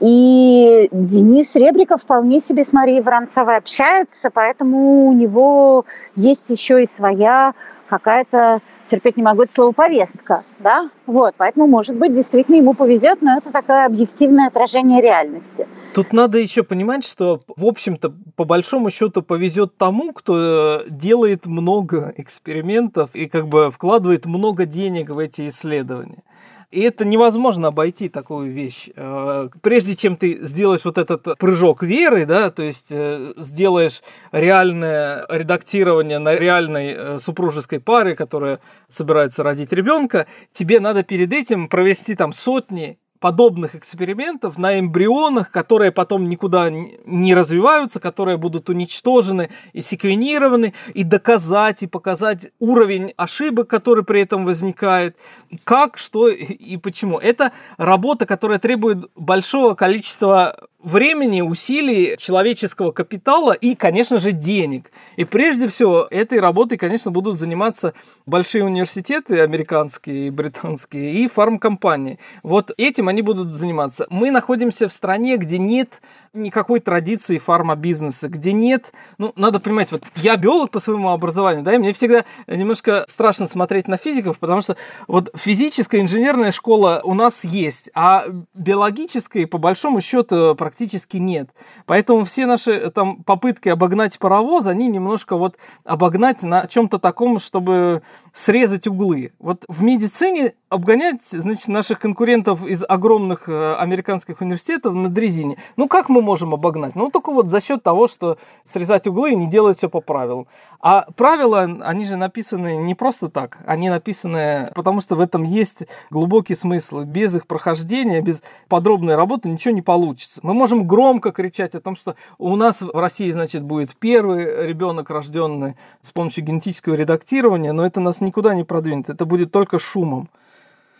И 0.00 0.88
Денис 0.92 1.48
Ребриков 1.54 2.02
вполне 2.02 2.40
себе 2.40 2.64
с 2.64 2.72
Марией 2.72 3.00
Воронцовой 3.00 3.56
общается, 3.56 4.30
поэтому 4.32 5.08
у 5.08 5.12
него 5.12 5.84
есть 6.14 6.48
еще 6.48 6.82
и 6.82 6.86
своя 6.86 7.54
какая-то 7.88 8.60
терпеть 8.90 9.16
не 9.16 9.22
могу 9.22 9.42
это 9.42 9.52
слово 9.54 9.72
повестка, 9.72 10.44
да, 10.60 10.90
вот, 11.06 11.34
поэтому, 11.36 11.66
может 11.66 11.96
быть, 11.96 12.14
действительно 12.14 12.56
ему 12.56 12.74
повезет, 12.74 13.20
но 13.22 13.36
это 13.36 13.50
такое 13.50 13.86
объективное 13.86 14.48
отражение 14.48 15.02
реальности. 15.02 15.66
Тут 15.94 16.12
надо 16.12 16.38
еще 16.38 16.62
понимать, 16.62 17.04
что, 17.04 17.40
в 17.56 17.64
общем-то, 17.64 18.12
по 18.36 18.44
большому 18.44 18.90
счету 18.90 19.22
повезет 19.22 19.76
тому, 19.76 20.12
кто 20.12 20.82
делает 20.88 21.46
много 21.46 22.12
экспериментов 22.16 23.10
и 23.14 23.26
как 23.26 23.48
бы 23.48 23.70
вкладывает 23.70 24.26
много 24.26 24.64
денег 24.64 25.10
в 25.10 25.18
эти 25.18 25.48
исследования. 25.48 26.22
И 26.70 26.82
это 26.82 27.06
невозможно 27.06 27.68
обойти 27.68 28.10
такую 28.10 28.52
вещь. 28.52 28.90
Э, 28.94 29.48
прежде 29.62 29.96
чем 29.96 30.16
ты 30.16 30.38
сделаешь 30.42 30.84
вот 30.84 30.98
этот 30.98 31.38
прыжок 31.38 31.82
веры, 31.82 32.26
да, 32.26 32.50
то 32.50 32.62
есть 32.62 32.88
э, 32.90 33.32
сделаешь 33.38 34.02
реальное 34.32 35.24
редактирование 35.30 36.18
на 36.18 36.34
реальной 36.34 36.94
э, 36.94 37.18
супружеской 37.20 37.80
паре, 37.80 38.14
которая 38.14 38.60
собирается 38.86 39.42
родить 39.42 39.72
ребенка, 39.72 40.26
тебе 40.52 40.78
надо 40.78 41.04
перед 41.04 41.32
этим 41.32 41.68
провести 41.68 42.14
там 42.14 42.34
сотни 42.34 42.98
подобных 43.20 43.74
экспериментов 43.74 44.58
на 44.58 44.78
эмбрионах, 44.78 45.50
которые 45.50 45.92
потом 45.92 46.28
никуда 46.28 46.70
не 46.70 47.34
развиваются, 47.34 48.00
которые 48.00 48.36
будут 48.36 48.70
уничтожены 48.70 49.50
и 49.72 49.82
секвенированы, 49.82 50.74
и 50.94 51.04
доказать, 51.04 51.82
и 51.82 51.86
показать 51.86 52.50
уровень 52.58 53.12
ошибок, 53.16 53.68
который 53.68 54.04
при 54.04 54.22
этом 54.22 54.44
возникает, 54.44 55.16
и 55.50 55.58
как, 55.58 55.98
что 55.98 56.28
и 56.28 56.76
почему. 56.76 57.18
Это 57.18 57.52
работа, 57.76 58.26
которая 58.26 58.58
требует 58.58 59.10
большого 59.14 59.74
количества 59.74 60.68
времени, 60.88 61.42
усилий, 61.42 62.16
человеческого 62.16 62.90
капитала 62.90 63.52
и, 63.52 63.74
конечно 63.74 64.18
же, 64.18 64.32
денег. 64.32 64.90
И 65.16 65.24
прежде 65.24 65.68
всего 65.68 66.08
этой 66.10 66.40
работой, 66.40 66.78
конечно, 66.78 67.10
будут 67.10 67.38
заниматься 67.38 67.92
большие 68.26 68.64
университеты 68.64 69.40
американские 69.40 70.28
и 70.28 70.30
британские 70.30 71.12
и 71.12 71.28
фармкомпании. 71.28 72.18
Вот 72.42 72.72
этим 72.76 73.08
они 73.08 73.22
будут 73.22 73.52
заниматься. 73.52 74.06
Мы 74.10 74.30
находимся 74.30 74.88
в 74.88 74.92
стране, 74.92 75.36
где 75.36 75.58
нет 75.58 76.00
никакой 76.32 76.80
традиции 76.80 77.38
фармабизнеса, 77.38 78.28
где 78.28 78.52
нет, 78.52 78.92
ну, 79.18 79.32
надо 79.36 79.60
понимать, 79.60 79.92
вот 79.92 80.04
я 80.16 80.36
биолог 80.36 80.70
по 80.70 80.78
своему 80.78 81.10
образованию, 81.10 81.62
да, 81.62 81.74
и 81.74 81.78
мне 81.78 81.92
всегда 81.92 82.24
немножко 82.46 83.04
страшно 83.08 83.46
смотреть 83.46 83.88
на 83.88 83.96
физиков, 83.96 84.38
потому 84.38 84.60
что 84.60 84.76
вот 85.06 85.30
физическая 85.34 86.00
инженерная 86.00 86.52
школа 86.52 87.00
у 87.04 87.14
нас 87.14 87.44
есть, 87.44 87.90
а 87.94 88.24
биологической, 88.54 89.46
по 89.46 89.58
большому 89.58 90.00
счету, 90.00 90.54
практически 90.54 91.16
нет. 91.16 91.50
Поэтому 91.86 92.24
все 92.24 92.46
наши 92.46 92.72
э, 92.72 92.90
там 92.90 93.22
попытки 93.24 93.68
обогнать 93.68 94.18
паровоз, 94.18 94.66
они 94.66 94.88
немножко 94.88 95.36
вот 95.36 95.56
обогнать 95.84 96.42
на 96.42 96.66
чем-то 96.66 96.98
таком, 96.98 97.38
чтобы 97.38 98.02
срезать 98.32 98.86
углы. 98.86 99.32
Вот 99.38 99.64
в 99.68 99.82
медицине 99.82 100.54
обгонять, 100.68 101.22
значит, 101.22 101.68
наших 101.68 101.98
конкурентов 101.98 102.64
из 102.64 102.84
огромных 102.86 103.48
э, 103.48 103.74
американских 103.74 104.40
университетов 104.40 104.94
на 104.94 105.08
дрезине. 105.08 105.56
Ну, 105.76 105.88
как 105.88 106.08
мы 106.08 106.20
можем 106.20 106.52
обогнать? 106.52 106.94
Ну, 106.94 107.10
только 107.10 107.32
вот 107.32 107.48
за 107.48 107.60
счет 107.60 107.82
того, 107.82 108.06
что 108.06 108.38
срезать 108.64 109.06
углы 109.06 109.32
и 109.32 109.36
не 109.36 109.46
делать 109.46 109.78
все 109.78 109.88
по 109.88 110.00
правилам. 110.00 110.46
А 110.80 111.06
правила, 111.16 111.62
они 111.62 112.04
же 112.04 112.16
написаны 112.16 112.76
не 112.76 112.94
просто 112.94 113.28
так. 113.28 113.58
Они 113.66 113.88
написаны, 113.88 114.70
потому 114.74 115.00
что 115.00 115.16
в 115.16 115.20
этом 115.20 115.42
есть 115.42 115.86
глубокий 116.10 116.54
смысл. 116.54 117.00
Без 117.00 117.34
их 117.34 117.46
прохождения, 117.46 118.20
без 118.20 118.42
подробной 118.68 119.16
работы 119.16 119.48
ничего 119.48 119.74
не 119.74 119.82
получится. 119.82 120.40
Мы 120.42 120.52
можем 120.52 120.86
громко 120.86 121.32
кричать 121.32 121.74
о 121.74 121.80
том, 121.80 121.96
что 121.96 122.14
у 122.36 122.54
нас 122.56 122.82
в 122.82 122.94
России, 122.94 123.30
значит, 123.30 123.62
будет 123.62 123.96
первый 123.96 124.66
ребенок, 124.66 125.08
рожденный 125.10 125.76
с 126.02 126.10
помощью 126.10 126.44
генетического 126.44 126.94
редактирования, 126.94 127.72
но 127.72 127.86
это 127.86 128.00
нас 128.00 128.20
никуда 128.20 128.54
не 128.54 128.64
продвинет. 128.64 129.08
Это 129.08 129.24
будет 129.24 129.50
только 129.50 129.78
шумом. 129.78 130.28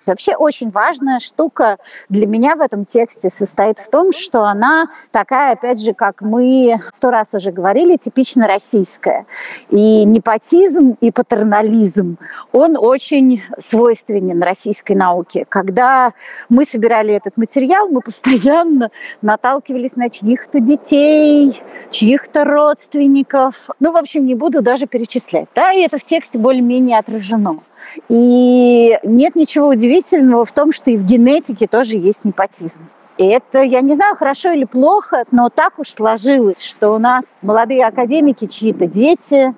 Вообще 0.09 0.35
очень 0.35 0.71
важная 0.71 1.21
штука 1.21 1.79
для 2.09 2.27
меня 2.27 2.57
в 2.57 2.61
этом 2.61 2.85
тексте 2.85 3.31
состоит 3.37 3.79
в 3.79 3.89
том, 3.89 4.13
что 4.13 4.45
она 4.45 4.89
такая, 5.11 5.53
опять 5.53 5.81
же, 5.81 5.93
как 5.93 6.23
мы 6.23 6.81
сто 6.95 7.11
раз 7.11 7.29
уже 7.33 7.53
говорили, 7.53 7.97
типично 7.97 8.47
российская. 8.47 9.27
И 9.69 10.05
непотизм, 10.05 10.97
и 11.01 11.11
патернализм, 11.11 12.19
он 12.53 12.77
очень 12.77 13.43
свойственен 13.71 14.43
российской 14.43 14.95
науке. 14.95 15.45
Когда 15.49 16.13
мы 16.49 16.65
собирали 16.65 17.15
этот 17.15 17.37
материал, 17.37 17.89
мы 17.89 18.01
постоянно 18.01 18.91
наталкивались 19.23 19.97
на 19.97 20.11
чьих-то 20.11 20.61
детей, 20.61 21.63
чьих-то 21.91 22.45
родственников. 22.45 23.55
Ну, 23.81 23.93
в 23.93 23.97
общем, 23.97 24.27
не 24.27 24.35
буду 24.35 24.63
даже 24.63 24.87
перечислять. 24.87 25.49
Да, 25.55 25.73
и 25.73 25.83
это 25.83 25.99
в 25.99 26.05
тексте 26.05 26.39
более-менее 26.39 26.99
отражено. 26.99 27.61
И 28.09 28.99
нет 29.03 29.35
ничего 29.35 29.69
удивительного 29.69 30.45
в 30.45 30.53
том, 30.53 30.73
что 30.73 30.91
и 30.91 30.97
в 30.97 31.05
генетике 31.05 31.67
тоже 31.67 31.97
есть 31.97 32.25
непотизм. 32.25 32.81
И 33.17 33.27
это, 33.27 33.63
я 33.63 33.81
не 33.81 33.95
знаю, 33.95 34.15
хорошо 34.15 34.53
или 34.53 34.65
плохо, 34.65 35.25
но 35.33 35.49
так 35.49 35.79
уж 35.79 35.89
сложилось, 35.89 36.63
что 36.63 36.95
у 36.95 36.99
нас 36.99 37.25
молодые 37.43 37.85
академики, 37.85 38.47
чьи-то 38.47 38.87
дети, 38.87 39.55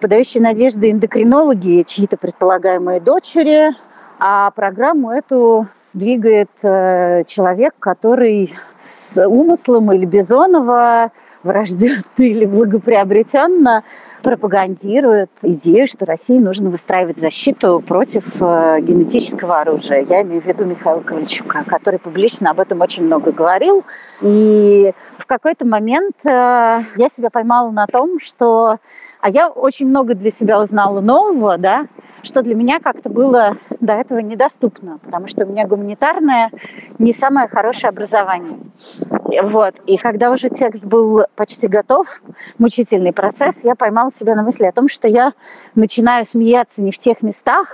подающие 0.00 0.42
надежды 0.42 0.90
эндокринологи, 0.90 1.84
чьи-то 1.86 2.18
предполагаемые 2.18 3.00
дочери, 3.00 3.74
а 4.18 4.50
программу 4.50 5.10
эту 5.10 5.66
двигает 5.94 6.50
э, 6.62 7.24
человек, 7.24 7.74
который 7.78 8.54
с 8.78 9.26
умыслом 9.26 9.92
или 9.92 10.04
Бизонова 10.04 11.10
врожденно 11.42 12.04
или 12.18 12.44
благоприобретенно 12.44 13.82
пропагандирует 14.22 15.30
идею, 15.42 15.86
что 15.86 16.06
России 16.06 16.38
нужно 16.38 16.70
выстраивать 16.70 17.18
защиту 17.18 17.80
против 17.80 18.24
э, 18.40 18.80
генетического 18.80 19.60
оружия. 19.60 20.06
Я 20.08 20.22
имею 20.22 20.42
в 20.42 20.46
виду 20.46 20.64
Михаила 20.64 21.00
Ковальчука, 21.00 21.64
который 21.66 21.98
публично 21.98 22.50
об 22.50 22.60
этом 22.60 22.80
очень 22.80 23.04
много 23.04 23.32
говорил. 23.32 23.84
И 24.20 24.92
в 25.18 25.26
какой-то 25.26 25.66
момент 25.66 26.14
э, 26.24 26.28
я 26.28 27.08
себя 27.16 27.30
поймала 27.30 27.70
на 27.70 27.86
том, 27.86 28.20
что... 28.20 28.78
А 29.20 29.28
я 29.28 29.50
очень 29.50 29.86
много 29.86 30.14
для 30.14 30.30
себя 30.30 30.60
узнала 30.62 31.00
нового, 31.00 31.58
да, 31.58 31.86
что 32.22 32.42
для 32.42 32.54
меня 32.54 32.80
как-то 32.80 33.08
было 33.08 33.56
до 33.80 33.94
этого 33.94 34.18
недоступно, 34.18 34.98
потому 34.98 35.26
что 35.26 35.44
у 35.44 35.48
меня 35.48 35.66
гуманитарное 35.66 36.50
не 36.98 37.12
самое 37.12 37.48
хорошее 37.48 37.88
образование. 37.88 38.58
Вот. 39.42 39.74
И 39.86 39.96
когда 39.96 40.30
уже 40.30 40.50
текст 40.50 40.82
был 40.82 41.24
почти 41.34 41.66
готов, 41.66 42.06
мучительный 42.58 43.12
процесс, 43.12 43.62
я 43.62 43.74
поймала 43.74 44.10
себя 44.18 44.34
на 44.34 44.42
мысли 44.42 44.64
о 44.64 44.72
том, 44.72 44.88
что 44.88 45.08
я 45.08 45.32
начинаю 45.74 46.26
смеяться 46.26 46.80
не 46.82 46.92
в 46.92 46.98
тех 46.98 47.22
местах, 47.22 47.68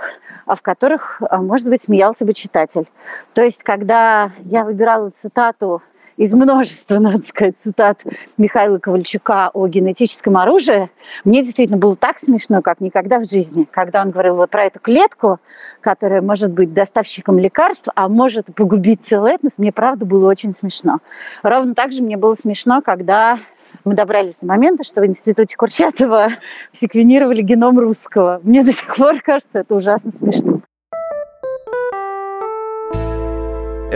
а 0.45 0.55
в 0.55 0.61
которых, 0.61 1.21
а, 1.29 1.37
может 1.37 1.67
быть, 1.67 1.83
смеялся 1.83 2.25
бы 2.25 2.33
читатель. 2.33 2.87
То 3.33 3.43
есть, 3.43 3.61
когда 3.63 4.31
я 4.45 4.63
выбирала 4.63 5.11
цитату 5.21 5.81
из 6.17 6.33
множества, 6.33 6.95
надо 6.99 7.23
сказать, 7.25 7.55
цитат 7.63 8.01
Михаила 8.37 8.79
Ковальчука 8.79 9.49
о 9.53 9.67
генетическом 9.67 10.37
оружии, 10.37 10.89
мне 11.23 11.43
действительно 11.43 11.77
было 11.77 11.95
так 11.95 12.19
смешно, 12.19 12.61
как 12.61 12.81
никогда 12.81 13.19
в 13.19 13.29
жизни, 13.29 13.67
когда 13.69 14.01
он 14.01 14.11
говорил 14.11 14.35
вот 14.35 14.49
про 14.49 14.65
эту 14.65 14.79
клетку, 14.79 15.39
которая 15.79 16.21
может 16.21 16.51
быть 16.51 16.73
доставщиком 16.73 17.39
лекарств, 17.39 17.87
а 17.95 18.09
может 18.09 18.47
погубить 18.53 19.01
целый 19.07 19.35
этнос, 19.35 19.53
мне 19.57 19.71
правда 19.71 20.05
было 20.05 20.29
очень 20.29 20.55
смешно. 20.55 20.99
Ровно 21.43 21.75
так 21.75 21.93
же 21.93 22.01
мне 22.01 22.17
было 22.17 22.35
смешно, 22.35 22.81
когда 22.81 23.39
мы 23.85 23.93
добрались 23.93 24.35
до 24.41 24.47
момента, 24.47 24.83
что 24.83 25.01
в 25.01 25.05
институте 25.05 25.55
Курчатова 25.55 26.29
секвенировали 26.79 27.41
геном 27.41 27.79
русского. 27.79 28.39
Мне 28.43 28.63
до 28.63 28.73
сих 28.73 28.95
пор 28.95 29.21
кажется 29.21 29.59
это 29.59 29.75
ужасно 29.75 30.11
смешно. 30.17 30.56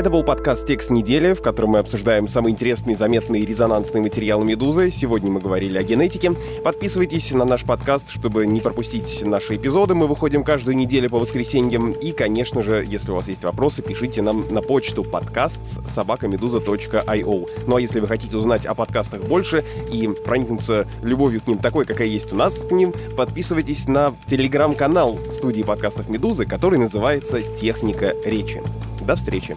Это 0.02 0.10
был 0.10 0.24
подкаст 0.24 0.66
«Текст 0.66 0.90
недели», 0.90 1.34
в 1.34 1.44
котором 1.44 1.70
мы 1.70 1.78
обсуждаем 1.78 2.28
самые 2.28 2.54
интересные, 2.54 2.96
заметные 2.96 3.44
и 3.44 3.46
резонансные 3.46 4.02
материалы 4.02 4.44
«Медузы». 4.44 4.90
Сегодня 4.90 5.32
мы 5.32 5.40
говорили 5.40 5.78
о 5.78 5.84
генетике. 5.84 6.34
Подписывайтесь 6.64 7.32
на 7.34 7.46
наш 7.46 7.66
подкаст, 7.66 8.10
чтобы 8.10 8.48
не 8.48 8.62
пропустить 8.62 9.22
наши 9.24 9.58
эпизоды. 9.58 9.94
Мы 9.94 10.08
выходим 10.08 10.44
каждую 10.44 10.76
неделю 10.76 11.08
по 11.12 11.20
воскресеньям. 11.20 11.92
И, 11.92 12.14
конечно 12.14 12.64
же, 12.64 12.84
если 12.84 13.12
у 13.12 13.16
вас 13.16 13.28
есть 13.28 13.44
вопросы, 13.44 13.84
пишите 13.84 14.24
нам 14.24 14.48
на 14.50 14.64
почту 14.64 15.04
подкаст 15.04 15.88
собакамедуза.io. 15.88 17.50
Ну 17.68 17.76
а 17.76 17.80
если 17.80 18.00
вы 18.00 18.08
хотите 18.08 18.36
узнать 18.36 18.66
о 18.66 18.74
подкастах 18.74 19.22
больше 19.26 19.64
и 19.94 20.08
проникнуться 20.08 20.88
любовью 21.04 21.42
к 21.42 21.48
ним 21.48 21.60
такой, 21.60 21.86
какая 21.86 22.08
есть 22.08 22.34
у 22.34 22.36
нас 22.36 22.66
к 22.66 22.72
ним, 22.72 22.92
подписывайтесь 23.16 23.88
на 23.88 24.16
телеграм-канал 24.26 25.20
студии 25.30 25.62
подкастов 25.62 26.10
«Медузы», 26.10 26.48
который 26.48 26.80
называется 26.80 27.44
«Техника 27.44 28.16
речи». 28.26 28.64
До 29.06 29.16
встречи! 29.16 29.56